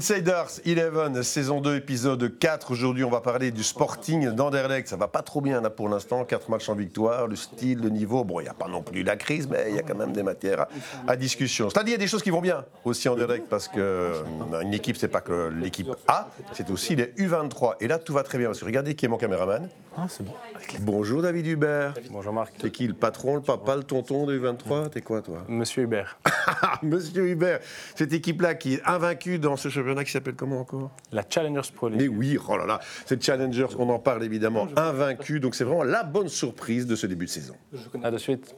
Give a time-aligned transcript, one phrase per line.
[0.00, 2.70] Insiders 11, saison 2, épisode 4.
[2.70, 4.88] Aujourd'hui, on va parler du Sporting d'Anderlecht.
[4.88, 6.24] Ça va pas trop bien là pour l'instant.
[6.24, 8.24] 4 matchs en victoire, le style, le niveau.
[8.24, 10.14] Bon, il n'y a pas non plus la crise, mais il y a quand même
[10.14, 10.68] des matières
[11.06, 11.68] à, discussion.
[11.68, 14.72] C'est-à-dire, il y a des choses qui vont bien aussi en Anderlecht parce qu'une euh,
[14.72, 17.74] équipe, c'est pas que l'équipe A, c'est aussi les U23.
[17.80, 19.68] Et là, tout va très bien parce que regardez qui est mon caméraman.
[19.98, 20.32] Ah, c'est bon.
[20.80, 21.94] Bonjour David Hubert.
[22.10, 22.56] Bonjour Marc.
[22.56, 25.44] T'es qui, le patron, le papa, le tonton de U23 T'es quoi, toi?
[25.48, 26.16] Monsieur Hubert.
[26.82, 27.60] Monsieur Hubert,
[27.96, 31.88] cette équipe-là qui est invaincue dans ce championnat qui s'appelle comment encore La Challengers Pro
[31.88, 32.00] League.
[32.00, 35.84] Mais oui, oh là là, cette Challengers, on en parle évidemment, invaincue, donc c'est vraiment
[35.84, 37.54] la bonne surprise de ce début de saison.
[38.02, 38.54] À de suite.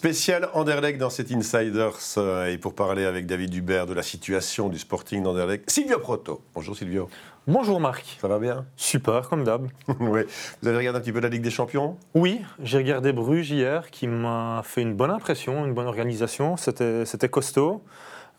[0.00, 4.70] Spécial Anderlecht dans cet Insiders euh, et pour parler avec David Hubert de la situation
[4.70, 6.40] du Sporting d'Anderlecht, Silvio Proto.
[6.54, 7.10] Bonjour Silvio.
[7.50, 8.16] Bonjour Marc.
[8.20, 9.66] Ça va bien Super, comme d'hab.
[9.98, 10.20] oui.
[10.62, 13.90] Vous avez regardé un petit peu la Ligue des Champions Oui, j'ai regardé Bruges hier
[13.90, 16.56] qui m'a fait une bonne impression, une bonne organisation.
[16.56, 17.82] C'était costaud.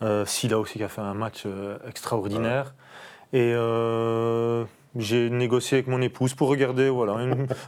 [0.02, 2.74] Euh, Silla aussi qui a fait un match euh, extraordinaire.
[3.34, 4.64] Et euh,
[4.96, 7.18] j'ai négocié avec mon épouse pour regarder voilà,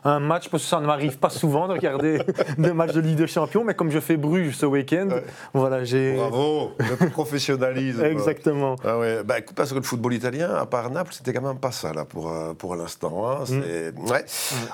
[0.04, 2.22] un match, parce que ça ne m'arrive pas souvent de regarder
[2.58, 5.08] des matchs de Ligue des Champions, mais comme je fais Bruges ce week-end,
[5.54, 6.16] voilà, j'ai...
[6.16, 8.04] Bravo, le professionnalisme.
[8.06, 8.76] Exactement.
[8.84, 9.24] Ah ouais.
[9.24, 12.06] bah, parce que le football italien, à part Naples, c'était quand même pas ça là,
[12.06, 13.30] pour, euh, pour l'instant.
[13.30, 13.44] Hein.
[13.44, 13.46] Mm.
[13.46, 14.26] C'est ouais,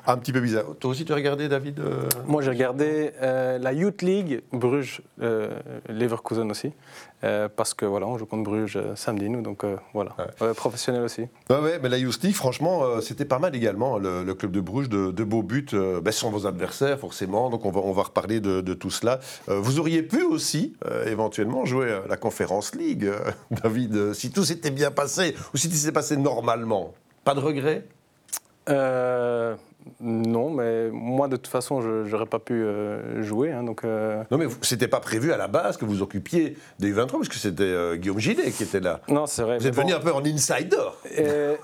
[0.08, 0.66] un petit peu bizarre.
[0.80, 2.10] Toi aussi, tu as regardé, David euh?
[2.26, 5.02] Moi, j'ai regardé euh, la Youth League, Bruges,
[5.88, 6.72] Leverkusen aussi.
[7.22, 10.16] Parce que voilà, on joue contre Bruges samedi, nous, donc voilà,
[10.56, 11.28] professionnel aussi.
[11.50, 14.62] Ouais, ouais, mais la Youth League, franchement, euh, c'était pas mal également, le, club de
[14.62, 18.04] Bruges, de, beaux buts, euh, ben, sans vos adversaires forcément, donc on va, on va
[18.04, 19.20] reparler de, tout cela.
[19.50, 20.76] Euh, vous auriez pu aussi,
[21.06, 23.12] éventuellement, jouer à la Conférence League,
[23.52, 26.94] David, si tout s'était bien passé, ou si tout s'est passé normalement.
[27.24, 27.86] Pas de regret
[30.02, 33.52] non, mais moi, de toute façon, je n'aurais pas pu euh, jouer.
[33.52, 34.24] Hein, donc, euh.
[34.32, 37.36] Non, mais c'était pas prévu à la base que vous occupiez des U23, parce que
[37.36, 39.02] c'était euh, Guillaume Gillet qui était là.
[39.10, 39.58] Non, c'est vrai.
[39.58, 40.78] Vous êtes venu un peu en insider.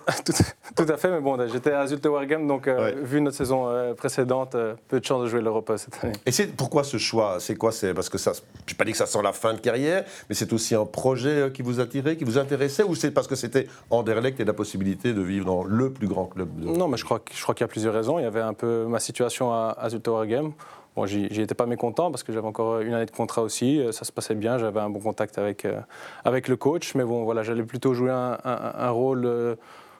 [0.75, 4.57] tout, à fait, mais bon, j'étais à Zulte Wargame, donc vu notre saison précédente,
[4.87, 6.13] peu de chance de jouer l'Europe cette année.
[6.25, 7.37] Et c'est pourquoi ce choix?
[7.39, 7.71] C'est quoi?
[7.71, 10.03] C'est parce que ça, je n'ai pas dit que ça sent la fin de carrière,
[10.27, 13.35] mais c'est aussi un projet qui vous attirait, qui vous intéressait, ou c'est parce que
[13.35, 16.65] c'était Anderlecht et la possibilité de vivre dans le plus grand club de...
[16.65, 18.19] Non, mais je crois, je crois qu'il y a plusieurs raisons.
[18.19, 20.53] Il y avait un peu ma situation à, à Game.
[20.95, 23.91] Bon, j'y étais pas mécontent parce que j'avais encore une année de contrat aussi, euh,
[23.91, 25.81] ça se passait bien, j'avais un bon contact avec, euh,
[26.23, 29.55] avec le coach, mais bon, voilà, j'allais plutôt jouer un, rôle, euh,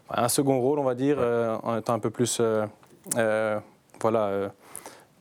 [0.10, 1.18] un second rôle, on va dire,
[1.64, 2.42] en étant un peu plus,
[4.02, 4.52] voilà,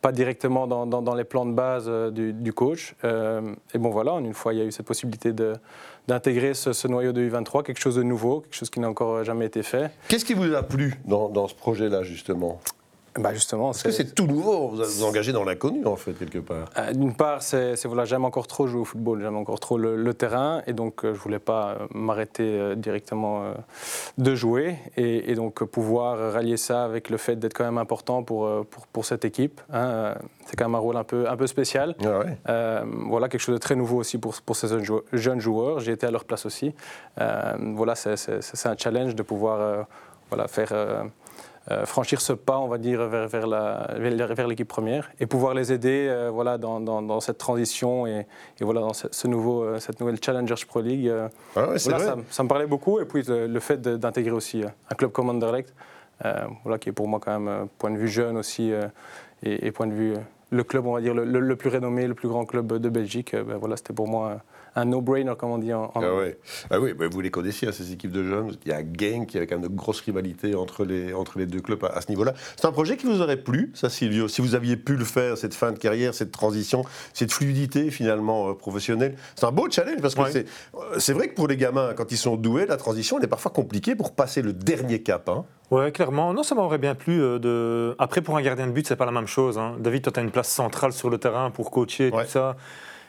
[0.00, 2.94] pas directement dans, les plans de base du, coach.
[3.02, 5.54] et bon, voilà, une fois, il y a eu cette possibilité de
[6.06, 9.46] d'intégrer ce, noyau de U23, quelque chose de nouveau, quelque chose qui n'a encore jamais
[9.46, 9.90] été fait.
[10.08, 12.60] Qu'est-ce qui vous a plu dans ce projet-là, justement?
[13.16, 16.40] Bah justement, Parce que c'est tout nouveau, vous vous engagez dans l'inconnu en fait, quelque
[16.40, 16.68] part?
[16.76, 20.14] Euh, d'une part, c'est, voilà, j'aime encore trop jouer au football, j'aime encore trop le,
[20.14, 23.54] terrain, et donc euh, je ne voulais pas euh, m'arrêter directement
[24.18, 28.48] de jouer, et, donc pouvoir rallier ça avec le fait d'être quand même important pour,
[28.66, 29.60] pour, pour cette équipe.
[29.72, 30.14] Hein,
[30.46, 31.94] c'est quand même un rôle un peu, un peu spécial.
[32.46, 34.68] Ah voilà, quelque chose de très nouveau aussi pour, pour ces
[35.12, 35.78] jeunes joueurs.
[35.80, 36.74] J'ai été à leur place aussi.
[37.16, 39.86] voilà, c'est, c'est un challenge de pouvoir
[40.30, 40.72] voilà, faire
[41.70, 45.54] euh, franchir ce pas, on va dire, vers, vers, la, vers l'équipe première et pouvoir
[45.54, 48.26] les aider euh, voilà, dans, dans, cette transition et,
[48.60, 51.10] et, voilà, dans ce, nouveau, euh, cette nouvelle Challengers Pro League.
[51.56, 53.00] Ah ça, ça, me parlait beaucoup.
[53.00, 55.72] Et puis le, fait d'intégrer aussi un club comme Anderlecht,
[56.64, 58.70] voilà, qui est pour moi quand même, point de vue jeune aussi,
[59.42, 60.14] et, et, point de vue
[60.50, 63.56] le club, on va dire, le, plus renommé, le plus grand club de Belgique, ben
[63.56, 64.42] voilà, c'était pour moi
[64.76, 66.00] un no-brainer, comme on dit en, ah,
[66.70, 68.52] ah, oui, vous les connaissiez, hein, ces équipes de jeunes.
[68.64, 71.46] Il y a Gang qui avait quand même de grosses rivalités entre les, entre les
[71.46, 72.34] deux clubs à, ce niveau-là.
[72.56, 75.38] C'est un projet qui vous aurait plu, ça, Silvio Si vous aviez pu le faire,
[75.38, 79.16] cette fin de carrière, cette transition, cette fluidité finalement euh, professionnelle?
[79.36, 82.10] C'est un beau challenge parce que c'est, euh, c'est vrai que pour les gamins, quand
[82.10, 85.28] ils sont doués, la transition, elle est parfois compliquée pour passer le dernier cap.
[85.28, 85.44] Hein.
[85.70, 86.34] Ouais, clairement.
[86.34, 87.22] Non, ça m'aurait bien plu.
[87.22, 87.94] Euh, de...
[87.98, 89.58] Après, pour un gardien de but, c'est pas la même chose.
[89.58, 89.76] Hein.
[89.78, 92.56] David, toi, tu as une place centrale sur le terrain pour coacher, tout ça.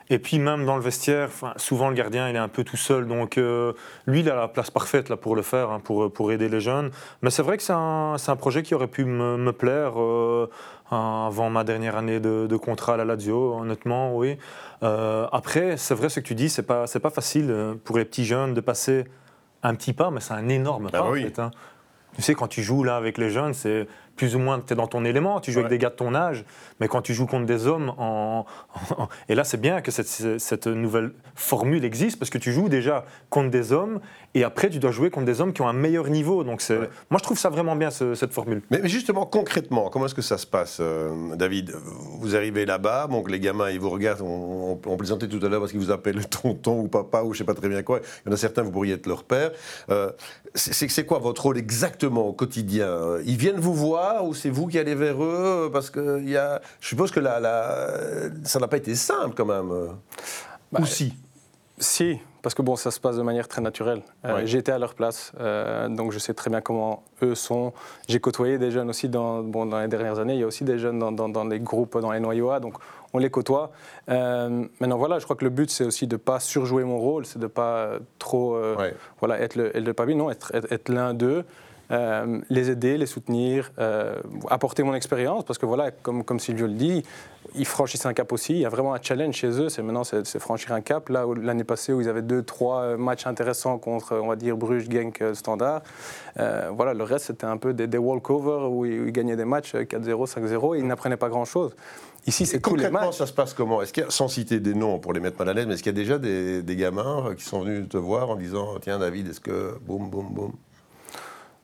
[0.09, 3.07] Et puis même dans le vestiaire, souvent le gardien il est un peu tout seul,
[3.07, 3.73] donc euh,
[4.05, 6.59] lui il a la place parfaite là, pour le faire, hein, pour, pour aider les
[6.59, 6.91] jeunes.
[7.23, 10.47] Mais c'est vrai que c'est un, un, projet qui aurait pu me, me plaire euh,
[10.91, 14.37] avant ma dernière année de, de, contrat à la Lazio, honnêtement, oui.
[14.84, 18.25] Euh, après, c'est vrai ce que tu dis, c'est pas, pas facile pour les petits
[18.25, 19.05] jeunes de passer
[19.63, 21.40] un petit pas, mais c'est un énorme ah pas en fait.
[21.40, 21.49] Hein.
[22.16, 24.76] Tu sais, quand tu joues là avec les jeunes, c'est plus ou moins, tu es
[24.76, 26.46] dans ton élément, tu joues avec des gars de ton âge,
[26.79, 28.46] mais quand tu joues contre des hommes, en,
[29.29, 30.08] et là c'est bien que cette,
[30.40, 34.00] cette, nouvelle formule existe, parce que tu joues déjà contre des hommes,
[34.34, 36.44] et après tu dois jouer contre des hommes qui ont un meilleur niveau.
[36.44, 36.78] Donc c'est,
[37.09, 38.62] moi je trouve ça vraiment bien cette formule.
[38.72, 41.76] Mais, justement, concrètement, comment est-ce que ça se passe, euh, David?
[42.20, 45.59] Vous arrivez là-bas, donc les gamins ils vous regardent, on, on, plaisantait tout à l'heure
[45.59, 48.29] parce qu'ils vous appellent tonton ou papa ou je sais pas très bien quoi, il
[48.29, 49.52] y en a certains, vous pourriez être leur père.
[49.90, 50.11] Euh,
[50.53, 53.18] c'est quoi votre rôle exactement au quotidien?
[53.26, 56.61] Ils viennent vous voir ou c'est vous qui allez vers eux Parce que y a,
[56.79, 57.40] je suppose que la,
[58.43, 59.72] ça n'a pas été simple quand même.
[60.72, 61.13] Bah, ou si
[61.78, 64.03] Si, parce que bon, ça se passe de manière très naturelle.
[64.23, 67.73] Euh, j'ai été à leur place, euh, donc je sais très bien comment eux sont.
[68.07, 70.35] J'ai côtoyé des jeunes aussi dans, bon, dans les dernières années.
[70.35, 72.75] Il y a aussi des jeunes dans, dans, les groupes, dans les noyaux A, donc
[73.13, 73.72] on les côtoie.
[74.09, 76.99] Euh, maintenant, voilà, je crois que le but, c'est aussi de ne pas surjouer mon
[76.99, 78.59] rôle, c'est de ne pas trop
[79.19, 81.46] voilà, être le, le non, être, être l'un d'eux.
[81.91, 84.16] Euh, les aider, les soutenir, euh,
[84.49, 87.03] apporter mon expérience, parce que voilà, comme, comme Silvio le dit,
[87.53, 88.53] ils franchissent un cap aussi.
[88.53, 89.70] Il y a vraiment un challenge chez eux.
[89.70, 91.09] C'est maintenant, c'est franchir un cap.
[91.09, 94.90] Là, l'année passée, où ils avaient deux, trois matchs intéressants contre, on va dire, Bruges,
[94.90, 95.82] Genk, euh, Standard.
[96.35, 100.28] voilà, le reste, c'était un peu des, des walkovers où ils, gagnaient des matchs 4-0,
[100.28, 101.76] 5-0 et ils n'apprenaient pas grand-chose.
[102.28, 103.84] Ici, c'est concrètement, ça se passe comment?
[103.84, 105.76] Est-ce qu'il y a, sans citer des noms pour les mettre mal à l'aise, mais
[105.76, 108.79] est-ce qu'il y a déjà des, des gamins qui sont venus te voir en disant
[108.82, 109.78] Tiens, David, est-ce que.
[109.85, 110.52] Boum, boum, boum?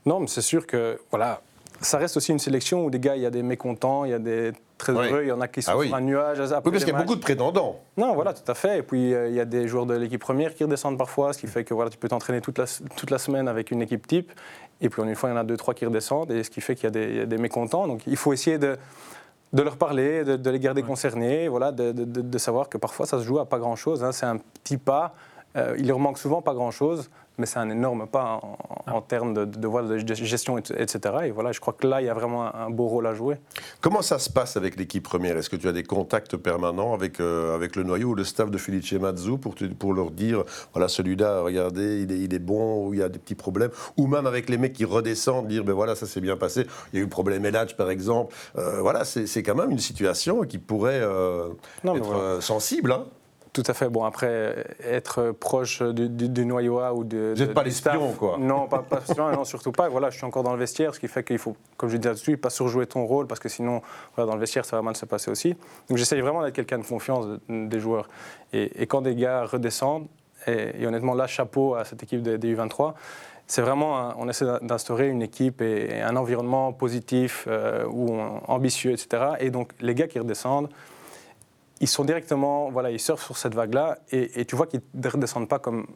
[0.06, 1.42] Non, mais c'est sûr que voilà,
[1.82, 4.14] ça reste aussi une sélection où des gars, il y a des mécontents, il y
[4.14, 6.40] a des très heureux, il y en a qui sont ah sur un nuage.
[6.40, 7.80] oui, parce qu'il y a beaucoup de prétendants.
[7.98, 8.80] Non, voilà, tout à fait.
[8.80, 11.40] Et puis, euh, il y a des joueurs de l'équipe première qui redescendent parfois, ce
[11.40, 12.66] qui fait que voilà, tu peux t'entraîner toute la,
[12.96, 14.32] toute la semaine avec une équipe type.
[14.80, 16.62] Et puis, une fois, il y en a deux, trois qui redescendent, et ce qui
[16.62, 17.88] fait qu'il y, a des mécontents.
[17.88, 18.78] Donc, il faut essayer de,
[19.54, 23.24] de leur parler, de, les garder concernés, voilà, de, de, savoir que parfois, ça se
[23.24, 24.04] joue à pas grand-chose.
[24.04, 24.12] Hein.
[24.12, 25.14] C'est un petit pas.
[25.56, 27.10] Euh, il leur manque souvent pas grand-chose
[27.42, 29.02] mais c'est un énorme pas en, ah.
[29.08, 31.00] termes de, de, de, gestion, etc.
[31.26, 33.38] Et voilà, je crois que là, il y a vraiment un, beau rôle à jouer.
[33.82, 35.36] Comment ça se passe avec l'équipe première?
[35.38, 38.52] Est-ce que tu as des contacts permanents avec, euh, avec le noyau ou le staff
[38.52, 40.44] de Felice Mazzu pour, pour leur dire,
[40.74, 43.72] voilà, celui-là, regardez, il est, il est bon, ou il y a des petits problèmes?
[43.98, 46.98] Ou même avec les mecs qui redescendent, dire, ben voilà, ça s'est bien passé, il
[46.98, 48.36] y a eu le problème Eladj, par exemple.
[48.56, 51.50] Euh, voilà, c'est quand même une situation qui pourrait euh,
[51.84, 52.92] être sensible.
[52.92, 53.06] Hein
[53.54, 53.90] tout à fait.
[53.90, 57.34] Bon, après, être proche du, noyau A ou de.
[57.36, 58.38] Vous n'êtes pas l'espion, quoi.
[58.40, 59.90] Non, pas, pas non, surtout pas.
[59.90, 62.16] Voilà, je suis encore dans le vestiaire, ce qui fait qu'il faut, comme je disais
[62.16, 63.82] tout de pas surjouer ton rôle, parce que sinon,
[64.16, 65.56] voilà, dans le vestiaire, ça va mal se passer aussi.
[65.90, 68.08] Donc, j'essaye vraiment d'être quelqu'un de confiance des joueurs.
[68.54, 70.08] Et, quand des gars redescendent,
[70.48, 72.94] et, honnêtement, là, chapeau à cette équipe des, U23
[73.48, 79.34] c'est vraiment, on essaie d'instaurer une équipe et, un environnement positif, euh, ou ambitieux, etc.
[79.42, 80.70] Et donc, les gars qui redescendent,
[81.82, 85.50] ils sont directement, voilà, ils surfent sur cette vague-là et, tu vois qu'ils ne redescendent
[85.50, 85.88] pas comme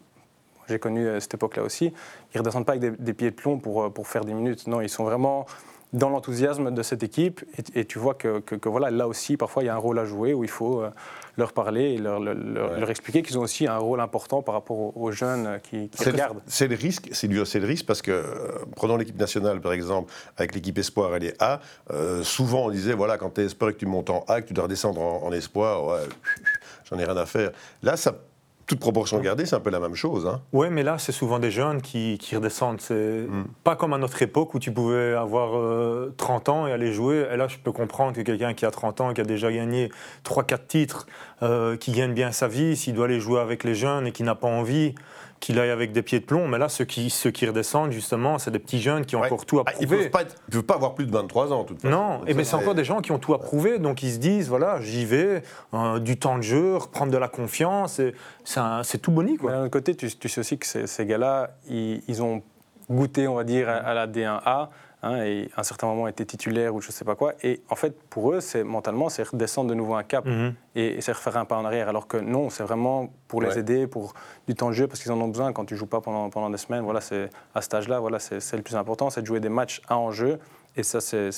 [0.68, 3.60] j'ai connu à cette époque-là aussi, ils ne redescendent pas avec des, pieds de plomb
[3.60, 4.66] pour, pour faire des minutes.
[4.68, 5.46] Non, ils sont vraiment
[5.94, 9.68] dans l'enthousiasme de cette équipe et, tu vois que, que, voilà, là aussi, parfois, il
[9.68, 10.90] y a un rôle à jouer où il faut euh,
[11.38, 15.12] leur parler et leur, leur, expliquer qu'ils ont aussi un rôle important par rapport aux,
[15.12, 16.42] jeunes qui, regardent.
[16.48, 20.56] C'est le risque, c'est le risque parce que, euh, prenons l'équipe nationale par exemple, avec
[20.56, 21.60] l'équipe Espoir, elle est A,
[21.92, 24.42] euh, souvent on disait, voilà, quand tu es Espoir et que tu montes en A,
[24.42, 26.08] que tu dois redescendre en, en Espoir, ouais,
[26.90, 27.52] j'en ai rien à faire.
[27.84, 28.16] Là, ça
[28.66, 30.26] toute proportion gardée, c'est un peu la même chose.
[30.26, 30.42] Hein.
[30.52, 32.82] Oui, mais là, c'est souvent des jeunes qui, redescendent.
[32.82, 33.46] C'est hmm.
[33.64, 35.52] pas comme à notre époque où tu pouvais avoir
[36.18, 37.28] 30 euh, ans et aller jouer.
[37.32, 39.92] Et là, je peux comprendre que quelqu'un qui a 30 ans, qui a déjà gagné
[40.26, 41.08] 3-4 titres,
[41.44, 44.24] euh, qui gagne bien sa vie, s'il doit aller jouer avec les jeunes et qui
[44.24, 44.96] n'a pas envie,
[45.46, 46.48] qu'il aille avec des pieds de plomb.
[46.48, 49.46] Mais là, ceux qui, ceux qui redescendent, justement, c'est des petits jeunes qui ont encore
[49.46, 49.86] tout à prouver.
[49.86, 50.08] Ils ne
[50.50, 51.96] peuvent, pas avoir plus de 23 ans, toute façon.
[51.96, 53.78] Non, et mais c'est encore des gens qui ont tout à prouver.
[53.78, 55.44] Donc ils se disent, voilà, j'y vais,
[55.76, 58.02] euh, du temps de jeu, reprendre de la confiance.
[58.44, 59.52] C'est tout boni, quoi.
[59.52, 62.42] D'un autre côté, tu, sais aussi que ces, gars-là, ils, ont
[62.90, 64.70] goûté, on va dire, à la D1A.
[65.06, 67.34] Hein, et à un certain moment était titulaire ou je ne sais pas quoi.
[67.44, 70.56] Et en fait, pour eux, c'est mentalement, c'est redescendre de nouveau un cap mhm.
[70.76, 71.88] et, c'est refaire un pas en arrière.
[71.90, 74.16] Alors que non, c'est vraiment pour les aider, pour
[74.48, 76.50] du temps de jeu, parce qu'ils en ont besoin quand tu joues pas pendant, pendant
[76.50, 76.84] des semaines.
[76.84, 79.80] Voilà, c'est à cet âge-là, voilà, c'est le plus important, c'est de jouer des matchs
[79.88, 80.40] à enjeu
[80.78, 81.30] et ça, c'est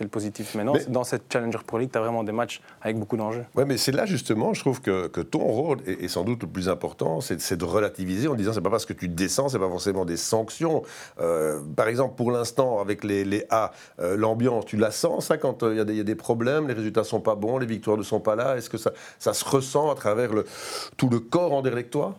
[0.00, 0.54] le positif.
[0.54, 3.44] Maintenant, dans cette Challenger Pro League, tu as vraiment des matchs avec beaucoup d'enjeux.
[3.54, 6.48] Oui, mais c'est là justement, je trouve que, que ton rôle est, sans doute le
[6.48, 9.68] plus important, c'est de relativiser en disant c'est pas parce que tu descends, c'est pas
[9.68, 10.82] forcément des sanctions.
[11.20, 15.36] Euh, par exemple, pour l'instant, avec les, les A, euh, l'ambiance, tu la sens ça
[15.36, 18.02] quand euh, il y, a des problèmes, les résultats sont pas bons, les victoires ne
[18.02, 20.44] sont pas là Est-ce que ça, ça se ressent à travers le,
[20.96, 21.72] tout le corps en toi
[22.02, 22.16] bah,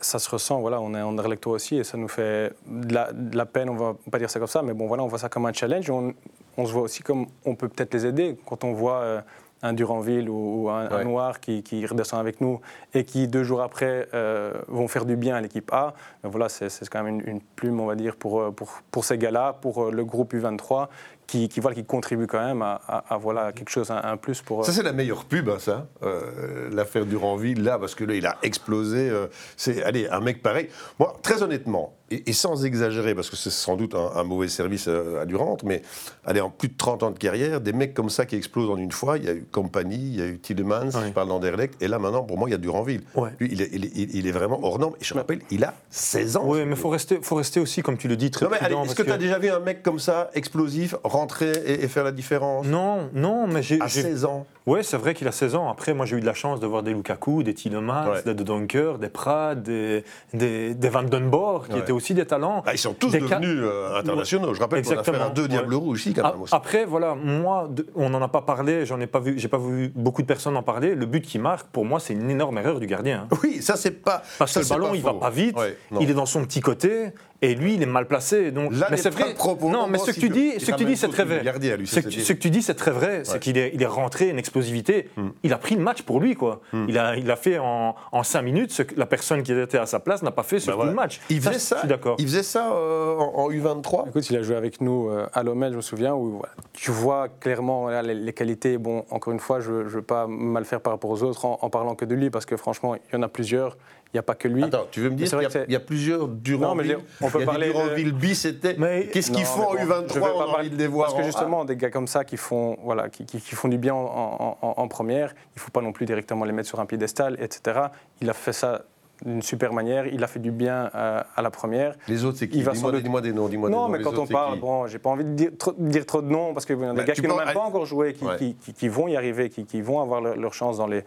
[0.00, 2.94] ça se ressent, voilà, on est en Erlecto aussi et ça nous fait de
[3.36, 5.28] la, peine, on va pas dire ça comme ça, mais bon voilà, on voit ça
[5.28, 5.90] comme un challenge.
[5.90, 6.14] On,
[6.56, 9.20] on se voit aussi comme on peut peut-être les aider quand on voit euh,
[9.62, 12.60] un Duranville ou, un, Noir qui, redescend avec nous
[12.94, 15.94] et qui deux jours après euh, vont faire du bien à l'équipe A.
[16.22, 19.52] voilà, c'est quand même une, plume, on va dire, pour, euh, pour, pour ces gars-là,
[19.52, 20.88] pour le groupe U23
[21.26, 22.74] qui, qui, voilà, qui contribue quand même à,
[23.08, 24.64] à, voilà, quelque chose, un, un plus pour.
[24.64, 28.26] Ça, c'est la meilleure pub, hein, ça, euh, l'affaire Duranville, là, parce que là, il
[28.26, 29.10] a explosé.
[29.10, 30.68] Euh, c'est, allez, un mec pareil.
[30.98, 35.22] Moi, très honnêtement, et, sans exagérer, parce que c'est sans doute un, mauvais service euh,
[35.22, 35.82] à Durant, mais
[36.24, 38.76] allez, en plus de 30 ans de carrière, des mecs comme ça qui explosent en
[38.76, 41.82] une fois, il y a eu Compagnie, il y a eu Tielemans, je parle d'Anderlecht,
[41.82, 43.02] et là, maintenant, pour moi, il y a Duranville.
[43.40, 44.94] Lui, il est, il, est, vraiment hors norme.
[45.00, 46.42] Et je rappelle, il a 16 ans.
[46.44, 48.58] Oui, mais il faut rester, faut rester aussi, comme tu le dis, très non, mais,
[48.58, 52.12] Est-ce que, tu as déjà vu un mec comme ça, explosif, rentrer et, faire la
[52.12, 53.80] différence Non, non, mais j'ai.
[53.80, 55.70] À 16 ans Oui, c'est vrai qu'il a 16 ans.
[55.70, 58.42] Après, moi, j'ai eu de la chance de voir des Lukaku, des Tielemans, des De
[58.42, 60.04] Donker, des Prades, des,
[60.34, 62.62] des, des Van Den Boer, qui étaient aussi des talents.
[62.64, 64.54] Bah, ils sont tous devenus euh, internationaux.
[64.54, 66.42] Je rappelle qu'on a fait un deux Diables Rouges ici, quand même.
[66.42, 66.54] Aussi.
[66.54, 69.92] Après, voilà, moi, on n'en a pas parlé, j'en ai pas vu, j'ai pas vu
[69.94, 70.94] beaucoup de personnes en parler.
[70.94, 73.28] Le but qui marque, pour moi, c'est une énorme erreur du gardien.
[73.42, 74.22] Oui, ça, c'est pas.
[74.38, 75.56] Parce que le ballon, il va pas vite,
[76.00, 77.12] il est dans son petit côté.
[77.42, 78.50] Et lui, il est mal placé.
[78.50, 79.34] Donc, Là, mais c'est vrai.
[79.62, 81.42] non, mais ce que tu dis, ce que tu dis, c'est très vrai.
[81.84, 83.22] Ce que tu dis, c'est très vrai.
[83.24, 85.08] C'est qu'il est, il est rentré une explosivité.
[85.16, 85.28] Hmm.
[85.42, 86.60] Il a pris le match pour lui, quoi.
[86.72, 86.86] Hmm.
[86.88, 89.78] Il a, il a fait en, en cinq minutes ce que la personne qui était
[89.78, 91.20] à sa place n'a pas fait sur ben tout le match.
[91.30, 91.82] Il faisait ça.
[91.84, 92.16] d'accord.
[92.18, 94.08] Il faisait ça euh, en, U23.
[94.08, 97.28] Écoute, il a joué avec nous euh, à Lomel, je me souviens, où tu vois
[97.28, 98.78] clairement les, qualités.
[98.78, 101.58] Bon, encore une fois, je ne veux pas mal faire par rapport aux autres en,
[101.60, 103.76] en parlant que de lui, parce que franchement, il y en a plusieurs
[104.12, 104.62] il n'y a pas que lui.
[104.64, 108.16] Attends, tu veux me dire qu'il y, a plusieurs Duranville On peut parler Duranville de...
[108.16, 108.76] bis, c'était.
[109.12, 111.08] Qu'est-ce qu'ils font en U23 On a envie de les voir.
[111.08, 113.94] Parce que justement, des gars comme ça qui font, voilà, qui, qui, font du bien
[113.94, 117.36] en, en, première, il ne faut pas non plus directement les mettre sur un piédestal,
[117.40, 117.80] etc.
[118.20, 118.84] Il a fait ça
[119.24, 120.06] d'une super manière.
[120.06, 121.94] Il a fait du bien à, la première.
[122.08, 122.62] Les autres, c'est qui?
[122.62, 123.48] Dis-moi des noms.
[123.48, 126.28] non, mais quand on parle, bon, j'ai pas envie de dire trop, dire trop de
[126.28, 128.88] noms parce qu'il y a des gars qui n'ont même pas encore joué, qui, qui,
[128.88, 131.04] vont y arriver, qui, vont avoir leur chance dans les,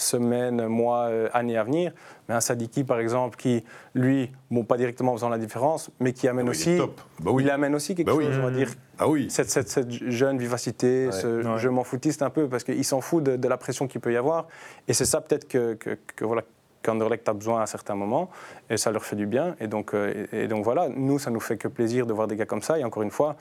[0.00, 1.92] semaines, mois, euh, années à venir.
[2.28, 3.64] Mais un Sadiki, par exemple, qui,
[3.94, 6.78] lui, bon, pas directement en faisant la différence, mais qui amène ah aussi,
[7.20, 8.70] bah il amène aussi quelque bah chose, on va dire.
[8.98, 9.28] Ah oui.
[9.30, 13.22] Cette, cette, cette jeune vivacité, ce je m'en foutiste un peu, parce qu'il s'en fout
[13.22, 14.46] de, la pression qu'il peut y avoir.
[14.88, 16.42] Et c'est ça peut-être que, que, que voilà,
[16.82, 18.30] qu'Anderlecht a besoin à certains moments,
[18.68, 19.56] et ça leur fait du bien.
[19.60, 22.36] Et donc, euh, et donc voilà, nous, ça nous fait que plaisir de voir des
[22.36, 22.78] gars comme ça.
[22.78, 23.36] Et encore une fois,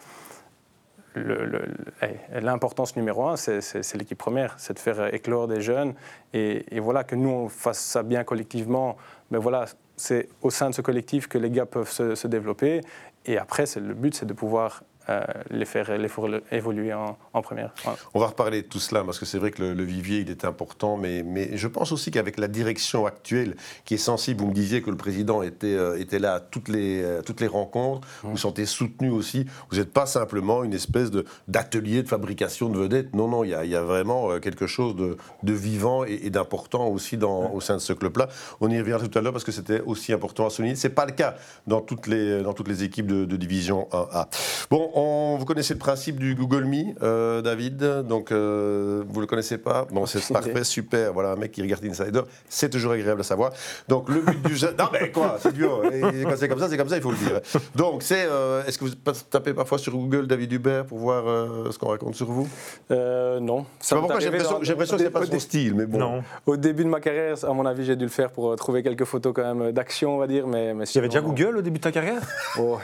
[1.16, 5.94] l'importance numéro un, c'est l'équipe première, c'est de faire éclore des jeunes
[6.34, 8.98] et, voilà que nous on fasse ça bien collectivement.
[9.32, 12.82] Mais voilà, c'est au sein de ce collectif que les gars peuvent se, développer.
[13.26, 16.10] Et après, le but, c'est de pouvoir euh, les, faire, les
[16.52, 17.74] évoluer en, première.
[18.14, 20.46] On va reparler de tout cela parce que c'est vrai que le, vivier il est
[20.46, 24.54] important, mais, mais je pense aussi qu'avec la direction actuelle qui est sensible, vous me
[24.54, 28.02] disiez que le président était, euh, était là à toutes les, euh, toutes les rencontres,
[28.02, 28.28] mmh.
[28.28, 29.48] vous vous sentez soutenu aussi.
[29.72, 31.10] Vous n'êtes pas simplement une espèce
[31.48, 33.16] d'atelier de, fabrication de vedettes.
[33.16, 36.88] Non, non, il y a, y a, vraiment quelque chose de, de vivant et, d'important
[36.88, 38.28] aussi dans, au sein de ce club-là.
[38.62, 40.76] On y reviendra tout à l'heure parce que c'était aussi important à souligner.
[40.76, 41.36] Ce n'est pas le cas
[41.66, 44.28] dans toutes les, dans toutes les équipes de, de division 1A.
[44.70, 44.92] Bon,
[45.38, 49.88] vous connaissez le principe du Google Me, euh, David, donc euh, vous le connaissez pas?
[49.92, 51.14] Bon, c'est parfait, super.
[51.14, 53.52] Voilà, un mec qui regarde Insider, c'est toujours agréable à savoir.
[53.88, 55.82] Donc le but du jeu, non mais quoi, c'est dur.
[55.92, 57.42] Et quand c'est comme ça, c'est comme ça, il faut le dire.
[57.76, 58.92] Donc c'est, euh, est-ce que vous
[59.30, 61.24] tapez parfois sur Google David Hubert pour voir
[61.72, 62.48] ce qu'on raconte sur vous?
[62.90, 63.66] Non.
[63.80, 66.00] Ça pourquoi j'ai l'impression que c'est pas son style, mais bon.
[66.00, 66.24] Non.
[66.46, 69.06] Au début de ma carrière, à mon avis, j'ai dû le faire pour trouver quelques
[69.06, 70.74] photos quand même d'action, on va dire, mais.
[70.74, 72.22] mais il y avait déjà Google au début de ta carrière?
[72.60, 72.78] Oh.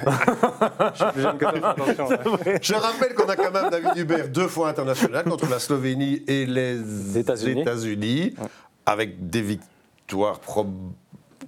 [0.93, 2.04] Je suis plus jeune que toi, attention.
[2.61, 6.45] Je rappelle qu'on a quand même David Hubert deux fois international contre la Slovénie et
[6.45, 8.35] les États-Unis,
[8.85, 10.39] avec des victoires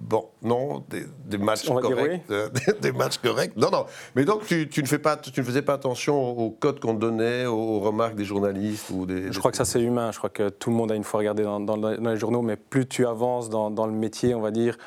[0.00, 2.48] Bon, non, des, matchs corrects, euh,
[2.80, 3.56] des, matchs corrects.
[3.56, 3.84] Non, non.
[4.14, 7.46] Mais donc tu, ne fais pas, tu ne faisais pas attention aux codes qu'on donnait,
[7.46, 9.32] aux remarques des journalistes ou des.
[9.32, 10.12] Je crois que ça c'est humain.
[10.12, 12.86] Je crois que tout le monde a une fois regardé dans, les journaux, mais plus
[12.86, 14.78] tu avances dans, dans le métier, on va dire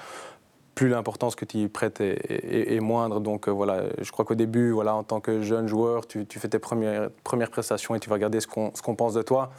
[0.81, 3.19] plus l'importance que tu y prêtes est, moindre.
[3.19, 6.47] Donc euh, voilà, je crois qu'au début, voilà, en tant que jeune joueur, tu, fais
[6.47, 7.11] tes premières,
[7.51, 9.51] prestations et tu vas regarder ce qu'on pense de toi.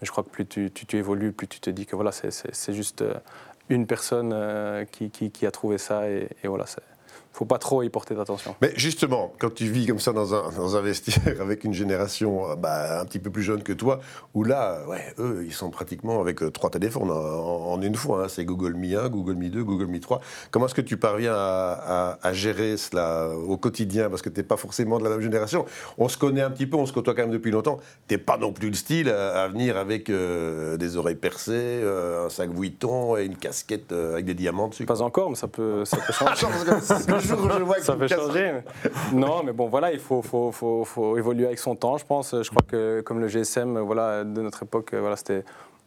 [0.00, 3.02] Mais je crois que plus tu, évolues, plus tu te dis que voilà, c'est juste
[3.02, 3.14] euh,
[3.68, 6.64] une personne euh, qui, qui, a trouvé ça et, et voilà,
[7.38, 8.56] faut pas trop y porter d'attention.
[8.60, 12.50] Mais justement, quand tu vis comme ça dans un, dans un vestiaire avec une génération
[12.50, 14.00] euh, bah, un petit peu plus jeune que toi,
[14.34, 18.24] où là, ouais, eux, ils sont pratiquement avec euh, trois téléphones en, une fois.
[18.24, 18.28] Hein.
[18.28, 20.20] C'est Google Mi 1, Google Mi 2, Google Mi 3.
[20.50, 24.10] Comment est-ce que tu parviens à, à, gérer cela au quotidien?
[24.10, 25.64] Parce que tu n'es pas forcément de la même génération.
[25.96, 27.78] On se connaît un petit peu, on se côtoie quand même depuis longtemps.
[28.08, 32.28] Tu n'es pas non plus le style à, venir avec euh, des oreilles percées, un
[32.30, 34.86] sac Vuitton et une casquette avec des diamants dessus.
[34.86, 37.27] Pas encore, mais ça peut, ça peut changer.
[37.82, 38.52] ça peut changer.
[39.12, 42.34] Non, mais bon, voilà, il faut, faut, faut, faut, évoluer avec son temps, je pense.
[42.42, 45.44] Je crois que comme le GSM voilà, de notre époque, voilà, c'était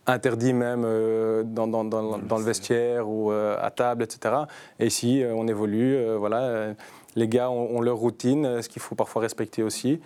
[0.07, 4.35] interdit même euh, dans, dans, dans, dans, le vestiaire ou euh, à table, etc.
[4.79, 6.73] Et ici, euh, on évolue, voilà.
[7.15, 9.99] Les gars ont, leur routine, ce qu'il faut parfois respecter aussi.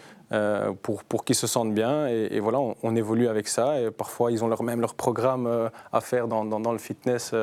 [0.82, 2.08] pour, pour qu'ils se sentent bien.
[2.08, 3.80] Et, voilà, on, évolue avec ça.
[3.80, 7.36] Et parfois, ils ont leur, même leur programme à faire dans, le fitness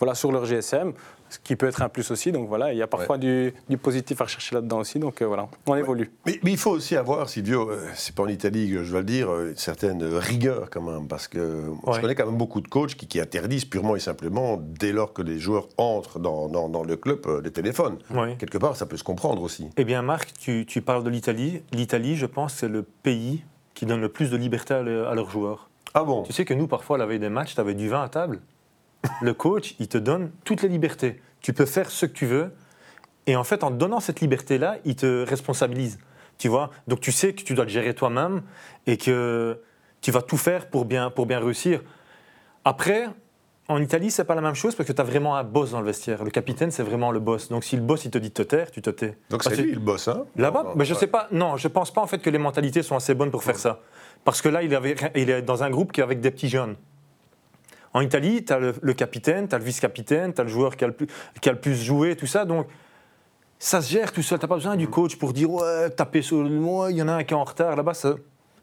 [0.00, 0.94] voilà, sur leur GSM
[1.34, 2.32] ce qui peut être un plus aussi.
[2.32, 4.98] Donc voilà, il y a parfois du, positif à rechercher là-dedans aussi.
[4.98, 6.10] Donc voilà, on évolue.
[6.26, 9.34] Mais, il faut aussi avoir, Silvio, c'est pas en Italie que je dois le dire,
[9.40, 13.20] une certaine rigueur quand même, parce que je connais quand même beaucoup de coachs qui,
[13.20, 17.50] interdisent purement et simplement, dès lors que les joueurs entrent dans, dans, le club, les
[17.50, 17.98] téléphones.
[18.38, 19.68] Quelque part, ça peut se comprendre aussi.
[19.76, 21.62] Eh bien, Marc, tu, tu parles de l'Italie.
[21.72, 23.42] L'Italie, je pense, c'est le pays
[23.74, 25.68] qui donne le plus de liberté à, leurs joueurs.
[25.94, 26.22] Ah bon?
[26.22, 28.40] Tu sais que nous, parfois, la veille des matchs, tu avais du vin à table.
[29.20, 31.20] Le coach, il te donne toutes les libertés.
[31.40, 32.52] Tu peux faire ce que tu veux.
[33.26, 35.98] Et en fait, en te donnant cette liberté-là, il te responsabilise.
[36.38, 36.70] Tu vois?
[36.88, 38.42] Donc tu sais que tu dois te gérer toi-même
[38.86, 39.60] et que
[40.00, 41.82] tu vas tout faire pour bien, pour bien réussir.
[42.64, 43.06] Après,
[43.68, 45.80] en Italie, c'est pas la même chose parce que tu as vraiment un boss dans
[45.80, 46.24] le vestiaire.
[46.24, 47.48] Le capitaine, c'est vraiment le boss.
[47.48, 49.16] Donc si le boss il te dit de te taire, tu te tais.
[49.30, 50.24] Donc c'est lui le boss, hein?
[50.36, 51.28] Là-bas, mais je sais pas.
[51.30, 53.80] Non, je pense pas en fait que les mentalités sont assez bonnes pour faire ça.
[54.24, 56.48] Parce que là, il, avait, il est dans un groupe qui est avec des petits
[56.48, 56.76] jeunes.
[57.94, 60.84] En Italie, tu as le, capitaine, tu as le vice-capitaine, tu as le joueur qui
[60.84, 61.06] a le, plus,
[61.40, 62.44] qui a le plus joué, tout ça.
[62.44, 62.66] Donc
[63.58, 64.40] ça se gère tout seul.
[64.40, 67.08] Tu pas besoin du coach pour dire ouais, taper sur le moi, il y en
[67.08, 67.76] a un qui est en retard.
[67.76, 67.92] Là-bas,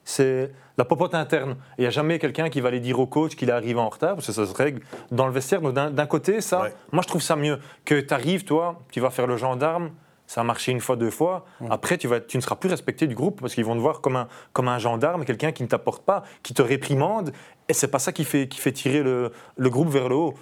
[0.03, 1.55] c'est la popote interne.
[1.77, 4.15] Il n'y a jamais quelqu'un qui va aller dire au coach qu'il arrive en retard,
[4.15, 5.61] parce que ça se règle dans le vestiaire.
[5.61, 9.27] d'un côté, ça, moi je trouve ça mieux que tu arrives, toi, tu vas faire
[9.27, 9.91] le gendarme,
[10.31, 11.43] ça a marché une fois, deux fois.
[11.69, 13.99] Après, tu, vas, tu ne seras plus respecté du groupe parce qu'ils vont te voir
[13.99, 17.33] comme un, comme un gendarme, quelqu'un qui ne t'apporte pas, qui te réprimande.
[17.67, 20.33] Et c'est pas ça qui fait, qui fait tirer le, le, groupe vers le haut.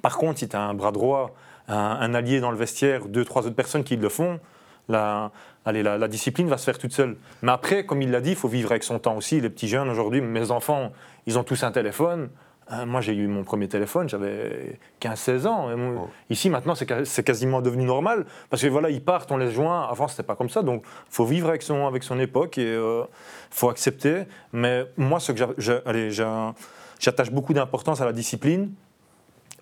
[0.00, 1.34] Par contre, si tu as un bras droit,
[1.68, 4.40] un, un, allié dans le vestiaire, deux, trois autres personnes qui le font,
[4.88, 7.18] allez, la, discipline va se faire toute seule.
[7.42, 9.42] Mais après, comme il l'a dit, il faut vivre avec son temps aussi.
[9.42, 10.92] Les petits jeunes aujourd'hui, mes enfants,
[11.26, 12.30] ils ont tous un téléphone.
[12.72, 15.68] Euh, moi, j'ai eu mon premier téléphone, j'avais 15-16 ans.
[15.70, 16.08] Oh.
[16.30, 18.26] Ici, maintenant, c'est quasiment devenu normal.
[18.50, 19.86] Parce que voilà, ils partent, on les joint.
[19.88, 20.62] Avant, c'était pas comme ça.
[20.62, 23.04] Donc, il faut vivre avec son, avec son époque et il euh,
[23.50, 24.24] faut accepter.
[24.52, 25.44] Mais moi, ce que
[26.98, 28.72] j'attache beaucoup d'importance à la discipline.